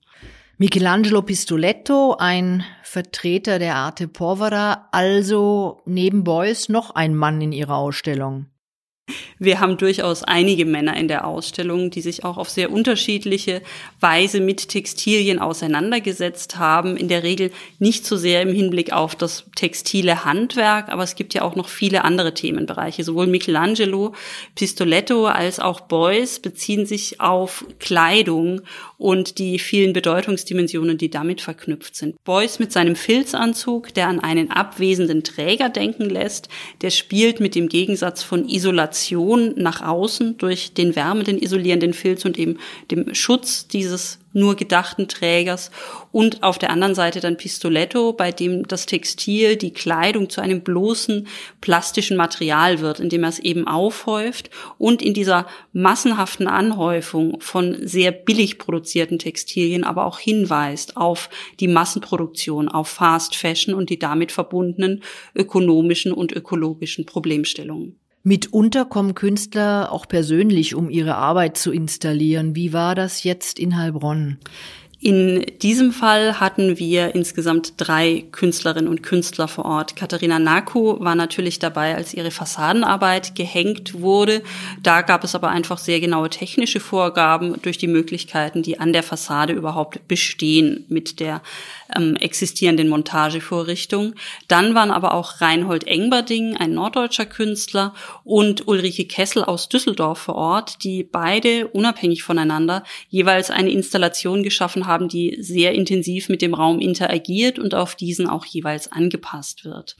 Michelangelo 0.58 1.22
Pistoletto, 1.22 2.16
ein 2.18 2.64
Vertreter 2.82 3.58
der 3.58 3.76
Arte 3.76 4.08
Povera, 4.08 4.88
also 4.92 5.80
neben 5.86 6.22
Beuys 6.22 6.68
noch 6.68 6.90
ein 6.94 7.14
Mann 7.14 7.40
in 7.40 7.52
ihrer 7.52 7.76
Ausstellung. 7.76 8.46
Wir 9.38 9.60
haben 9.60 9.76
durchaus 9.76 10.22
einige 10.22 10.66
Männer 10.66 10.96
in 10.96 11.08
der 11.08 11.26
Ausstellung, 11.26 11.90
die 11.90 12.00
sich 12.00 12.24
auch 12.24 12.36
auf 12.36 12.50
sehr 12.50 12.70
unterschiedliche 12.70 13.62
Weise 14.00 14.40
mit 14.40 14.68
Textilien 14.68 15.38
auseinandergesetzt 15.38 16.58
haben. 16.58 16.96
In 16.96 17.08
der 17.08 17.22
Regel 17.22 17.50
nicht 17.78 18.06
so 18.06 18.16
sehr 18.16 18.42
im 18.42 18.54
Hinblick 18.54 18.92
auf 18.92 19.14
das 19.14 19.44
textile 19.54 20.24
Handwerk, 20.24 20.88
aber 20.88 21.02
es 21.02 21.14
gibt 21.14 21.34
ja 21.34 21.42
auch 21.42 21.56
noch 21.56 21.68
viele 21.68 22.04
andere 22.04 22.34
Themenbereiche. 22.34 23.04
Sowohl 23.04 23.26
Michelangelo, 23.26 24.14
Pistoletto 24.54 25.26
als 25.26 25.60
auch 25.60 25.80
Beuys 25.80 26.40
beziehen 26.40 26.86
sich 26.86 27.20
auf 27.20 27.64
Kleidung 27.78 28.62
und 29.00 29.38
die 29.38 29.58
vielen 29.58 29.94
Bedeutungsdimensionen, 29.94 30.98
die 30.98 31.08
damit 31.08 31.40
verknüpft 31.40 31.96
sind. 31.96 32.22
Beuys 32.22 32.58
mit 32.58 32.70
seinem 32.70 32.96
Filzanzug, 32.96 33.94
der 33.94 34.08
an 34.08 34.20
einen 34.20 34.50
abwesenden 34.50 35.24
Träger 35.24 35.70
denken 35.70 36.10
lässt, 36.10 36.50
der 36.82 36.90
spielt 36.90 37.40
mit 37.40 37.54
dem 37.54 37.70
Gegensatz 37.70 38.22
von 38.22 38.46
Isolation 38.46 39.54
nach 39.56 39.80
außen 39.80 40.36
durch 40.36 40.74
den 40.74 40.94
wärmenden 40.96 41.38
isolierenden 41.38 41.94
Filz 41.94 42.26
und 42.26 42.38
eben 42.38 42.58
dem 42.90 43.14
Schutz 43.14 43.66
dieses 43.66 44.18
nur 44.32 44.56
gedachten 44.56 45.08
Trägers 45.08 45.70
und 46.12 46.42
auf 46.42 46.58
der 46.58 46.70
anderen 46.70 46.94
Seite 46.94 47.20
dann 47.20 47.36
Pistoletto, 47.36 48.12
bei 48.12 48.32
dem 48.32 48.66
das 48.66 48.86
Textil, 48.86 49.56
die 49.56 49.72
Kleidung 49.72 50.30
zu 50.30 50.40
einem 50.40 50.62
bloßen 50.62 51.28
plastischen 51.60 52.16
Material 52.16 52.80
wird, 52.80 53.00
indem 53.00 53.24
er 53.24 53.28
es 53.28 53.38
eben 53.38 53.66
aufhäuft 53.66 54.50
und 54.78 55.02
in 55.02 55.14
dieser 55.14 55.46
massenhaften 55.72 56.46
Anhäufung 56.46 57.40
von 57.40 57.76
sehr 57.86 58.12
billig 58.12 58.58
produzierten 58.58 59.18
Textilien 59.18 59.84
aber 59.84 60.06
auch 60.06 60.18
hinweist 60.18 60.96
auf 60.96 61.30
die 61.60 61.68
Massenproduktion, 61.68 62.68
auf 62.68 62.88
Fast 62.88 63.36
Fashion 63.36 63.74
und 63.74 63.90
die 63.90 63.98
damit 63.98 64.32
verbundenen 64.32 65.02
ökonomischen 65.34 66.12
und 66.12 66.32
ökologischen 66.32 67.06
Problemstellungen. 67.06 67.99
Mitunter 68.22 68.84
kommen 68.84 69.14
Künstler 69.14 69.90
auch 69.92 70.06
persönlich, 70.06 70.74
um 70.74 70.90
ihre 70.90 71.14
Arbeit 71.14 71.56
zu 71.56 71.72
installieren. 71.72 72.54
Wie 72.54 72.74
war 72.74 72.94
das 72.94 73.24
jetzt 73.24 73.58
in 73.58 73.78
Heilbronn? 73.78 74.38
In 75.02 75.46
diesem 75.62 75.92
Fall 75.92 76.40
hatten 76.40 76.78
wir 76.78 77.14
insgesamt 77.14 77.72
drei 77.78 78.26
Künstlerinnen 78.32 78.86
und 78.86 79.02
Künstler 79.02 79.48
vor 79.48 79.64
Ort. 79.64 79.96
Katharina 79.96 80.38
Naku 80.38 81.00
war 81.00 81.14
natürlich 81.14 81.58
dabei, 81.58 81.94
als 81.94 82.12
ihre 82.12 82.30
Fassadenarbeit 82.30 83.34
gehängt 83.34 84.02
wurde. 84.02 84.42
Da 84.82 85.00
gab 85.00 85.24
es 85.24 85.34
aber 85.34 85.48
einfach 85.48 85.78
sehr 85.78 86.00
genaue 86.00 86.28
technische 86.28 86.80
Vorgaben 86.80 87.62
durch 87.62 87.78
die 87.78 87.86
Möglichkeiten, 87.86 88.62
die 88.62 88.78
an 88.78 88.92
der 88.92 89.02
Fassade 89.02 89.54
überhaupt 89.54 90.06
bestehen 90.06 90.84
mit 90.90 91.18
der 91.18 91.40
ähm, 91.96 92.16
existierenden 92.16 92.90
Montagevorrichtung. 92.90 94.12
Dann 94.48 94.74
waren 94.74 94.90
aber 94.90 95.14
auch 95.14 95.40
Reinhold 95.40 95.86
Engberding, 95.86 96.58
ein 96.58 96.74
norddeutscher 96.74 97.24
Künstler, 97.24 97.94
und 98.22 98.68
Ulrike 98.68 99.06
Kessel 99.06 99.44
aus 99.44 99.70
Düsseldorf 99.70 100.18
vor 100.18 100.34
Ort, 100.34 100.84
die 100.84 101.04
beide 101.04 101.68
unabhängig 101.68 102.22
voneinander 102.22 102.84
jeweils 103.08 103.50
eine 103.50 103.70
Installation 103.70 104.42
geschaffen 104.42 104.86
haben, 104.86 104.89
haben, 104.90 105.08
die 105.08 105.38
sehr 105.40 105.72
intensiv 105.72 106.28
mit 106.28 106.42
dem 106.42 106.52
Raum 106.52 106.80
interagiert 106.80 107.58
und 107.58 107.74
auf 107.74 107.94
diesen 107.94 108.28
auch 108.28 108.44
jeweils 108.44 108.90
angepasst 108.90 109.64
wird. 109.64 109.96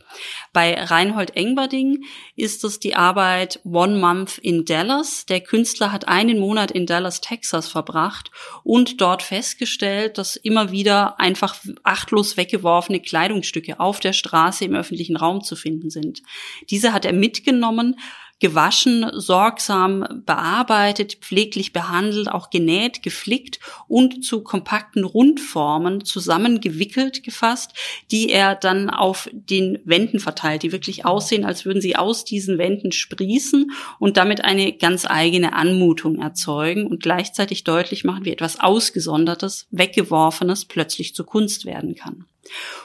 Bei 0.52 0.74
Reinhold 0.74 1.36
Engberding 1.36 2.04
ist 2.36 2.64
es 2.64 2.80
die 2.80 2.96
Arbeit 2.96 3.60
One 3.64 3.98
Month 3.98 4.38
in 4.38 4.64
Dallas. 4.64 5.24
Der 5.26 5.40
Künstler 5.40 5.92
hat 5.92 6.08
einen 6.08 6.40
Monat 6.40 6.72
in 6.72 6.86
Dallas, 6.86 7.20
Texas 7.20 7.68
verbracht 7.68 8.30
und 8.64 9.00
dort 9.00 9.22
festgestellt, 9.22 10.18
dass 10.18 10.36
immer 10.36 10.72
wieder 10.72 11.20
einfach 11.20 11.56
achtlos 11.84 12.36
weggeworfene 12.36 13.00
Kleidungsstücke 13.00 13.78
auf 13.78 14.00
der 14.00 14.12
Straße 14.12 14.64
im 14.64 14.74
öffentlichen 14.74 15.16
Raum 15.16 15.44
zu 15.44 15.54
finden 15.54 15.90
sind. 15.90 16.22
Diese 16.68 16.92
hat 16.92 17.04
er 17.04 17.12
mitgenommen, 17.12 17.96
gewaschen, 18.40 19.06
sorgsam 19.14 20.22
bearbeitet, 20.26 21.18
pfleglich 21.20 21.72
behandelt, 21.72 22.30
auch 22.30 22.50
genäht, 22.50 23.02
geflickt 23.02 23.60
und 23.86 24.24
zu 24.24 24.42
kompakten 24.42 25.04
Rundformen 25.04 26.04
zusammengewickelt 26.04 27.22
gefasst, 27.22 27.72
die 28.10 28.30
er 28.30 28.54
dann 28.54 28.90
auf 28.90 29.28
den 29.32 29.78
Wänden 29.84 30.20
verteilt, 30.20 30.62
die 30.62 30.72
wirklich 30.72 31.04
aussehen, 31.04 31.44
als 31.44 31.64
würden 31.64 31.82
sie 31.82 31.96
aus 31.96 32.24
diesen 32.24 32.58
Wänden 32.58 32.92
sprießen 32.92 33.70
und 33.98 34.16
damit 34.16 34.42
eine 34.42 34.72
ganz 34.72 35.06
eigene 35.06 35.52
Anmutung 35.52 36.20
erzeugen 36.20 36.86
und 36.86 37.02
gleichzeitig 37.02 37.64
deutlich 37.64 38.04
machen, 38.04 38.24
wie 38.24 38.32
etwas 38.32 38.58
Ausgesondertes, 38.58 39.66
Weggeworfenes 39.70 40.64
plötzlich 40.64 41.14
zur 41.14 41.26
Kunst 41.26 41.66
werden 41.66 41.94
kann. 41.94 42.24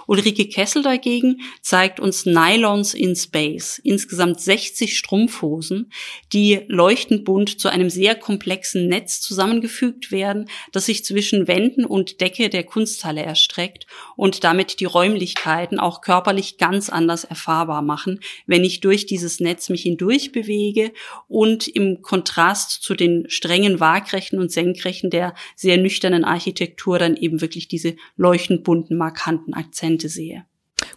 Ulrike 0.08 0.47
Kessel 0.49 0.84
dagegen 0.84 1.41
zeigt 1.62 1.99
uns 1.99 2.25
Nylons 2.25 2.93
in 2.93 3.15
Space, 3.15 3.80
insgesamt 3.84 4.39
60 4.39 4.97
Strumpfhosen, 4.97 5.91
die 6.32 6.62
leuchtend 6.67 7.25
bunt 7.25 7.60
zu 7.60 7.69
einem 7.69 7.89
sehr 7.89 8.15
komplexen 8.15 8.88
Netz 8.88 9.21
zusammengefügt 9.21 10.12
werden, 10.12 10.47
das 10.71 10.86
sich 10.86 11.04
zwischen 11.04 11.47
Wänden 11.47 11.86
und 11.86 12.21
Decke 12.21 12.49
der 12.49 12.63
Kunsthalle 12.63 13.23
erstreckt 13.23 13.88
und 14.15 14.43
damit 14.43 14.80
die 14.80 14.86
Räumlichkeiten 14.86 15.80
auch 15.80 16.01
körperlich 16.01 16.58
ganz 16.58 16.89
anders 16.89 17.23
erfahrbar 17.23 17.82
machen, 17.82 18.19
wenn 18.45 18.63
ich 18.63 18.82
durch 18.82 19.06
dieses 19.06 19.39
Netz 19.39 19.69
mich 19.69 19.84
hindurch 19.84 20.32
bewege 20.32 20.91
und 21.28 21.67
im 21.67 22.01
Kontrast 22.01 22.84
zu 22.84 22.93
den 22.93 23.30
strengen 23.30 23.80
Waagrechten 23.80 24.39
und 24.39 24.51
Senkrechten 24.51 25.10
der 25.10 25.34
sehr 25.56 25.78
nüchternen 25.78 26.25
Architektur 26.25 26.99
dann 26.99 27.15
eben 27.17 27.41
wirklich 27.41 27.67
diese 27.67 27.95
leuchtend 28.17 28.63
bunten, 28.63 28.97
markanten 28.97 29.54
Akzente 29.56 30.10
sehe. 30.10 30.46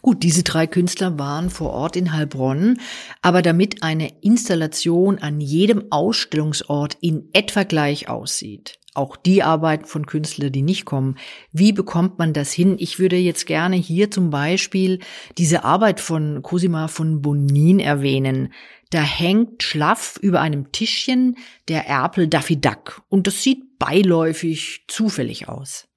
Gut, 0.03 0.23
diese 0.23 0.43
drei 0.43 0.67
Künstler 0.67 1.19
waren 1.19 1.51
vor 1.51 1.71
Ort 1.71 1.97
in 1.97 2.13
Heilbronn, 2.13 2.79
aber 3.23 3.43
damit 3.43 3.83
eine 3.83 4.21
Installation 4.23 5.19
an 5.19 5.41
jedem 5.41 5.91
Ausstellungsort 5.91 6.97
in 7.01 7.29
etwa 7.33 7.65
gleich 7.65 8.09
aussieht, 8.09 8.79
auch 8.95 9.17
die 9.17 9.43
Arbeiten 9.43 9.87
von 9.87 10.07
Künstlern, 10.07 10.53
die 10.53 10.63
nicht 10.63 10.85
kommen, 10.85 11.17
wie 11.53 11.73
bekommt 11.73 12.19
man 12.19 12.33
das 12.33 12.53
hin? 12.53 12.77
Ich 12.79 12.99
würde 12.99 13.17
jetzt 13.17 13.47
gerne 13.47 13.77
hier 13.77 14.11
zum 14.11 14.31
Beispiel 14.31 15.01
diese 15.37 15.65
Arbeit 15.65 16.01
von 16.01 16.43
Cosima 16.43 16.89
von 16.89 17.23
Bonin 17.23 17.81
erwähnen. 17.81 18.53
Da 18.91 19.01
hängt 19.01 19.63
schlaff 19.63 20.19
über 20.21 20.41
einem 20.41 20.73
Tischchen 20.73 21.37
der 21.69 21.87
Erpel 21.87 22.29
Daffy 22.29 22.61
Duck 22.61 23.03
und 23.09 23.27
das 23.27 23.43
sieht 23.43 23.79
beiläufig 23.79 24.85
zufällig 24.89 25.49
aus. 25.49 25.88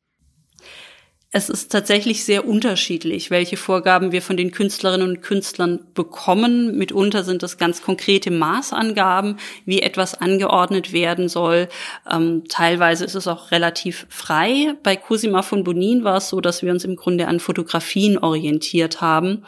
Es 1.33 1.49
ist 1.49 1.71
tatsächlich 1.71 2.25
sehr 2.25 2.45
unterschiedlich, 2.45 3.31
welche 3.31 3.55
Vorgaben 3.55 4.11
wir 4.11 4.21
von 4.21 4.35
den 4.35 4.51
Künstlerinnen 4.51 5.07
und 5.07 5.21
Künstlern 5.21 5.79
bekommen. 5.93 6.77
Mitunter 6.77 7.23
sind 7.23 7.41
es 7.41 7.57
ganz 7.57 7.81
konkrete 7.81 8.31
Maßangaben, 8.31 9.37
wie 9.63 9.81
etwas 9.81 10.13
angeordnet 10.13 10.91
werden 10.91 11.29
soll. 11.29 11.69
Ähm, 12.11 12.43
teilweise 12.49 13.05
ist 13.05 13.15
es 13.15 13.27
auch 13.27 13.51
relativ 13.51 14.07
frei. 14.09 14.73
Bei 14.83 14.97
Cosima 14.97 15.41
von 15.41 15.63
Bonin 15.63 16.03
war 16.03 16.17
es 16.17 16.27
so, 16.27 16.41
dass 16.41 16.63
wir 16.63 16.71
uns 16.73 16.83
im 16.83 16.97
Grunde 16.97 17.29
an 17.29 17.39
Fotografien 17.39 18.17
orientiert 18.17 18.99
haben, 18.99 19.45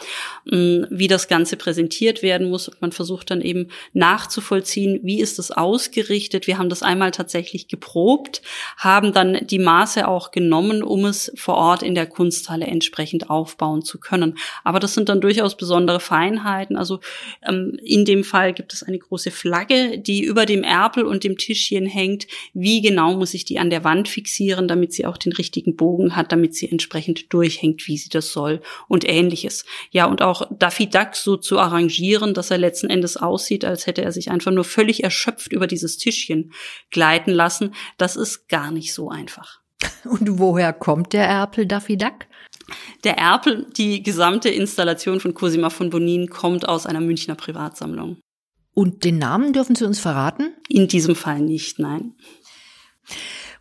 ähm, 0.49 0.87
wie 0.89 1.09
das 1.09 1.27
Ganze 1.27 1.57
präsentiert 1.57 2.23
werden 2.23 2.49
muss. 2.49 2.71
Man 2.79 2.93
versucht 2.93 3.29
dann 3.29 3.41
eben 3.41 3.67
nachzuvollziehen, 3.91 5.01
wie 5.03 5.19
ist 5.19 5.37
es 5.37 5.51
ausgerichtet. 5.51 6.47
Wir 6.47 6.59
haben 6.59 6.69
das 6.69 6.81
einmal 6.81 7.11
tatsächlich 7.11 7.67
geprobt, 7.67 8.41
haben 8.77 9.11
dann 9.11 9.45
die 9.47 9.59
Maße 9.59 10.07
auch 10.07 10.31
genommen, 10.31 10.81
um 10.81 11.03
es 11.03 11.29
vor 11.35 11.55
Ort 11.55 11.72
Ort 11.73 11.81
in 11.81 11.95
der 11.95 12.05
Kunsthalle 12.05 12.67
entsprechend 12.67 13.31
aufbauen 13.31 13.81
zu 13.81 13.99
können. 13.99 14.37
Aber 14.63 14.79
das 14.79 14.93
sind 14.93 15.09
dann 15.09 15.21
durchaus 15.21 15.57
besondere 15.57 15.99
Feinheiten. 15.99 16.77
Also 16.77 16.99
ähm, 17.47 17.79
in 17.83 18.05
dem 18.05 18.23
Fall 18.23 18.53
gibt 18.53 18.73
es 18.73 18.83
eine 18.83 18.99
große 18.99 19.31
Flagge, 19.31 19.97
die 19.97 20.23
über 20.23 20.45
dem 20.45 20.63
Erpel 20.63 21.03
und 21.03 21.23
dem 21.23 21.35
Tischchen 21.35 21.87
hängt. 21.87 22.27
Wie 22.53 22.81
genau 22.81 23.15
muss 23.15 23.33
ich 23.33 23.43
die 23.43 23.57
an 23.57 23.71
der 23.71 23.83
Wand 23.83 24.07
fixieren, 24.07 24.67
damit 24.67 24.93
sie 24.93 25.07
auch 25.07 25.17
den 25.17 25.33
richtigen 25.33 25.75
Bogen 25.75 26.15
hat, 26.15 26.31
damit 26.31 26.53
sie 26.53 26.69
entsprechend 26.69 27.33
durchhängt, 27.33 27.87
wie 27.87 27.97
sie 27.97 28.09
das 28.09 28.31
soll 28.31 28.61
und 28.87 29.09
ähnliches. 29.09 29.65
Ja, 29.89 30.05
und 30.05 30.21
auch 30.21 30.47
Daffy 30.51 30.87
Duck 30.87 31.15
so 31.15 31.37
zu 31.37 31.57
arrangieren, 31.57 32.35
dass 32.35 32.51
er 32.51 32.59
letzten 32.59 32.91
Endes 32.91 33.17
aussieht, 33.17 33.65
als 33.65 33.87
hätte 33.87 34.03
er 34.03 34.11
sich 34.11 34.29
einfach 34.29 34.51
nur 34.51 34.63
völlig 34.63 35.03
erschöpft 35.03 35.51
über 35.51 35.65
dieses 35.65 35.97
Tischchen 35.97 36.51
gleiten 36.91 37.31
lassen, 37.31 37.73
das 37.97 38.15
ist 38.15 38.47
gar 38.47 38.69
nicht 38.69 38.93
so 38.93 39.09
einfach. 39.09 39.62
Und 40.05 40.39
woher 40.39 40.73
kommt 40.73 41.13
der 41.13 41.25
Erpel 41.25 41.65
Daffy 41.65 41.97
Duck? 41.97 42.25
Der 43.03 43.17
Erpel, 43.17 43.67
die 43.75 44.03
gesamte 44.03 44.49
Installation 44.49 45.19
von 45.19 45.33
Cosima 45.33 45.69
von 45.69 45.89
Bonin, 45.89 46.29
kommt 46.29 46.67
aus 46.67 46.85
einer 46.85 47.01
Münchner 47.01 47.35
Privatsammlung. 47.35 48.17
Und 48.73 49.03
den 49.03 49.17
Namen 49.17 49.53
dürfen 49.53 49.75
Sie 49.75 49.85
uns 49.85 49.99
verraten? 49.99 50.55
In 50.67 50.87
diesem 50.87 51.15
Fall 51.15 51.41
nicht, 51.41 51.79
nein. 51.79 52.15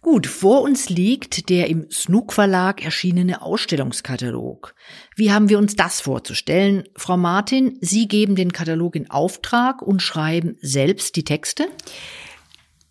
Gut, 0.00 0.26
vor 0.26 0.62
uns 0.62 0.88
liegt 0.88 1.48
der 1.48 1.68
im 1.68 1.88
Snook 1.92 2.32
Verlag 2.32 2.84
erschienene 2.84 3.40
Ausstellungskatalog. 3.40 4.74
Wie 5.14 5.30
haben 5.30 5.48
wir 5.48 5.58
uns 5.58 5.76
das 5.76 6.00
vorzustellen? 6.00 6.82
Frau 6.96 7.16
Martin, 7.16 7.78
Sie 7.80 8.08
geben 8.08 8.34
den 8.34 8.52
Katalog 8.52 8.96
in 8.96 9.10
Auftrag 9.10 9.80
und 9.80 10.02
schreiben 10.02 10.56
selbst 10.60 11.14
die 11.14 11.22
Texte? 11.22 11.68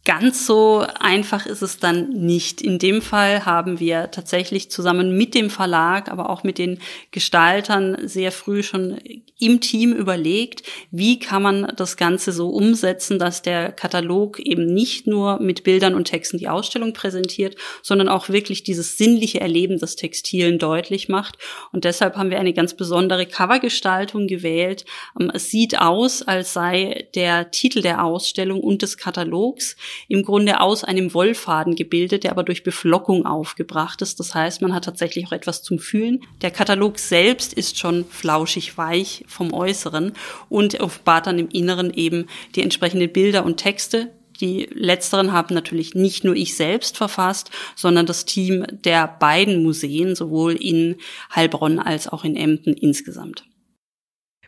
Ganz 0.04 0.48
so 0.48 0.84
einfach 1.00 1.46
ist 1.46 1.62
es 1.62 1.78
dann 1.78 2.10
nicht. 2.10 2.60
In 2.62 2.80
dem 2.80 3.04
Fall 3.04 3.46
haben 3.46 3.80
wir 3.80 4.10
tatsächlich 4.10 4.72
zusammen 4.72 5.16
mit 5.16 5.36
dem 5.36 5.52
Verlag, 5.52 6.10
aber 6.10 6.32
auch 6.32 6.44
mit 6.44 6.58
den 6.58 6.80
Gestaltern 7.12 8.08
sehr 8.08 8.32
früh 8.32 8.64
schon 8.64 9.00
im 9.38 9.62
Team 9.62 9.94
überlegt, 9.94 10.64
wie 10.90 11.20
kann 11.20 11.44
man 11.44 11.72
das 11.76 11.98
Ganze 11.98 12.32
so 12.32 12.50
umsetzen, 12.50 13.20
dass 13.20 13.44
der 13.44 13.72
Katalog 13.72 14.40
eben 14.40 14.66
nicht 14.66 15.06
nur 15.06 15.40
mit 15.40 15.64
Bildern 15.64 15.94
und 15.94 16.06
Texten 16.06 16.40
die 16.40 16.50
Ausstellung 16.50 16.94
präsentiert, 16.94 17.56
sondern 17.84 18.10
auch 18.10 18.30
wirklich 18.30 18.64
dieses 18.64 18.98
sinnliche 18.98 19.40
Erleben 19.40 19.78
des 19.78 19.96
Textilen 19.98 20.58
deutlich 20.58 21.10
macht. 21.10 21.38
Und 21.72 21.86
deshalb 21.86 22.16
haben 22.16 22.32
wir 22.32 22.40
eine 22.40 22.54
ganz 22.54 22.76
besondere 22.76 23.28
Covergestaltung 23.28 24.26
gewählt. 24.26 24.86
Ähm, 25.20 25.32
es 25.32 25.52
sieht 25.52 25.80
aus, 25.80 26.24
als 26.24 26.54
sei 26.54 27.08
der 27.14 27.52
Titel 27.52 27.82
der 27.82 28.04
Ausstellung 28.04 28.62
und 28.62 28.82
des 28.82 28.98
Katalogs 28.98 29.76
im 30.08 30.24
Grunde 30.24 30.60
aus 30.60 30.84
einem 30.84 31.14
Wollfaden 31.14 31.76
gebildet, 31.76 32.24
der 32.24 32.32
aber 32.32 32.44
durch 32.44 32.64
Beflockung 32.64 33.26
aufgebracht 33.26 34.02
ist. 34.02 34.20
Das 34.20 34.36
heißt, 34.36 34.62
man 34.62 34.74
hat 34.74 34.86
tatsächlich 34.86 35.28
auch 35.28 35.32
etwas 35.32 35.64
zum 35.64 35.80
Fühlen. 35.80 36.22
Der 36.42 36.52
Katalog 36.52 37.00
selbst 37.00 37.54
ist 37.54 37.80
schon 37.80 38.06
flauschig 38.10 38.78
weich 38.78 39.24
vom 39.28 39.54
Äußeren 39.54 40.14
und 40.50 40.80
offenbart 40.80 41.28
dann 41.28 41.40
im 41.40 41.50
Inneren 41.50 41.94
eben 41.94 42.28
die 42.56 42.62
entsprechenden 42.62 43.12
Bilder 43.12 43.46
und 43.46 43.58
Texte, 43.58 44.12
die 44.42 44.68
letzteren 44.74 45.32
haben 45.32 45.54
natürlich 45.54 45.94
nicht 45.94 46.24
nur 46.24 46.36
ich 46.36 46.56
selbst 46.56 46.98
verfasst, 46.98 47.52
sondern 47.76 48.08
das 48.08 48.26
Team 48.26 48.66
der 48.72 49.08
beiden 49.08 49.62
Museen, 49.62 50.16
sowohl 50.16 50.54
in 50.54 50.98
Heilbronn 51.34 51.80
als 51.80 52.08
auch 52.08 52.24
in 52.24 52.36
Emden 52.36 52.74
insgesamt 52.74 53.44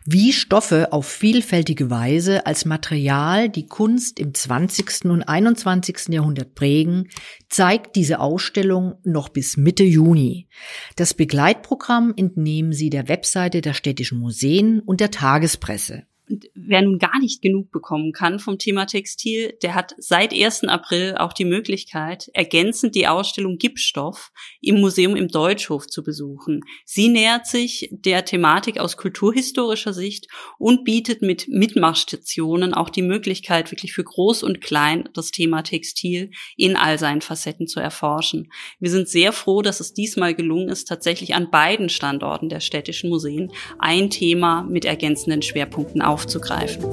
wie 0.04 0.32
Stoffe 0.32 0.92
auf 0.92 1.06
vielfältige 1.06 1.90
Weise 1.90 2.46
als 2.46 2.64
Material 2.64 3.48
die 3.48 3.66
Kunst 3.66 4.20
im 4.20 4.34
20. 4.34 5.06
und 5.06 5.22
21. 5.22 6.08
Jahrhundert 6.10 6.54
prägen, 6.54 7.08
zeigt 7.48 7.96
diese 7.96 8.20
Ausstellung 8.20 8.96
noch 9.04 9.30
bis 9.30 9.56
Mitte 9.56 9.84
Juni. 9.84 10.48
Das 10.96 11.14
Begleitprogramm 11.14 12.12
entnehmen 12.16 12.72
Sie 12.72 12.90
der 12.90 13.08
Webseite 13.08 13.60
der 13.60 13.72
städtischen 13.72 14.18
Museen 14.18 14.80
und 14.80 15.00
der 15.00 15.10
Tagespresse. 15.10 16.04
Und 16.28 16.46
wer 16.54 16.80
nun 16.80 16.98
gar 16.98 17.18
nicht 17.18 17.42
genug 17.42 17.70
bekommen 17.70 18.12
kann 18.12 18.38
vom 18.38 18.58
Thema 18.58 18.86
Textil, 18.86 19.58
der 19.62 19.74
hat 19.74 19.94
seit 19.98 20.32
1. 20.32 20.64
April 20.64 21.16
auch 21.18 21.34
die 21.34 21.44
Möglichkeit, 21.44 22.30
ergänzend 22.32 22.94
die 22.94 23.06
Ausstellung 23.06 23.58
Gipsstoff 23.58 24.32
im 24.62 24.80
Museum 24.80 25.16
im 25.16 25.28
Deutschhof 25.28 25.86
zu 25.86 26.02
besuchen. 26.02 26.62
Sie 26.86 27.08
nähert 27.08 27.46
sich 27.46 27.90
der 27.92 28.24
Thematik 28.24 28.78
aus 28.78 28.96
kulturhistorischer 28.96 29.92
Sicht 29.92 30.28
und 30.58 30.84
bietet 30.84 31.20
mit 31.20 31.46
Mitmachstationen 31.48 32.72
auch 32.72 32.88
die 32.88 33.02
Möglichkeit, 33.02 33.70
wirklich 33.70 33.92
für 33.92 34.04
Groß 34.04 34.42
und 34.44 34.62
Klein 34.62 35.08
das 35.12 35.30
Thema 35.30 35.62
Textil 35.62 36.30
in 36.56 36.76
all 36.76 36.98
seinen 36.98 37.20
Facetten 37.20 37.66
zu 37.66 37.80
erforschen. 37.80 38.50
Wir 38.80 38.90
sind 38.90 39.08
sehr 39.08 39.32
froh, 39.32 39.60
dass 39.60 39.80
es 39.80 39.92
diesmal 39.92 40.34
gelungen 40.34 40.70
ist, 40.70 40.88
tatsächlich 40.88 41.34
an 41.34 41.50
beiden 41.50 41.90
Standorten 41.90 42.48
der 42.48 42.60
städtischen 42.60 43.10
Museen 43.10 43.52
ein 43.78 44.08
Thema 44.08 44.62
mit 44.62 44.86
ergänzenden 44.86 45.42
Schwerpunkten 45.42 46.00
aufzugreifen. 46.14 46.84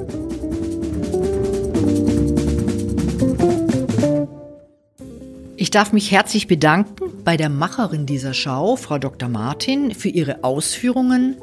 Ich 5.56 5.70
darf 5.70 5.92
mich 5.92 6.10
herzlich 6.10 6.48
bedanken 6.48 7.04
bei 7.24 7.36
der 7.36 7.48
Macherin 7.48 8.04
dieser 8.04 8.34
Schau, 8.34 8.74
Frau 8.74 8.98
Dr. 8.98 9.28
Martin, 9.28 9.94
für 9.94 10.08
ihre 10.08 10.42
Ausführungen. 10.42 11.36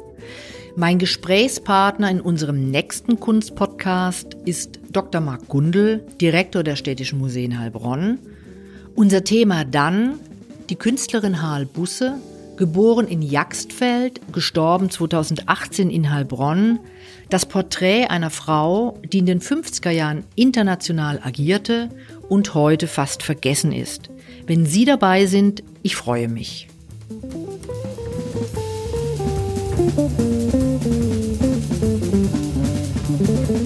Mein 0.76 0.98
Gesprächspartner 0.98 2.10
in 2.10 2.20
unserem 2.20 2.70
nächsten 2.70 3.18
Kunstpodcast 3.18 4.36
ist 4.44 4.78
Dr. 4.90 5.22
Marc 5.22 5.48
Gundel, 5.48 6.06
Direktor 6.20 6.62
der 6.62 6.76
Städtischen 6.76 7.18
Museen 7.18 7.58
Heilbronn. 7.58 8.18
Unser 8.94 9.24
Thema 9.24 9.64
dann 9.64 10.20
die 10.68 10.76
Künstlerin 10.76 11.40
Harl 11.40 11.64
Busse, 11.64 12.16
geboren 12.58 13.08
in 13.08 13.22
Jaxtfeld, 13.22 14.20
gestorben 14.34 14.90
2018 14.90 15.88
in 15.88 16.12
Heilbronn, 16.12 16.78
das 17.30 17.46
Porträt 17.46 18.06
einer 18.06 18.30
Frau, 18.30 18.98
die 19.04 19.18
in 19.18 19.26
den 19.26 19.40
50er 19.40 19.90
Jahren 19.90 20.24
international 20.34 21.20
agierte 21.22 21.88
und 22.28 22.54
heute 22.54 22.86
fast 22.86 23.22
vergessen 23.22 23.72
ist. 23.72 24.10
Wenn 24.46 24.66
Sie 24.66 24.84
dabei 24.84 25.26
sind, 25.26 25.62
ich 25.82 25.96
freue 25.96 26.28
mich. 26.28 26.68
Musik 33.08 33.59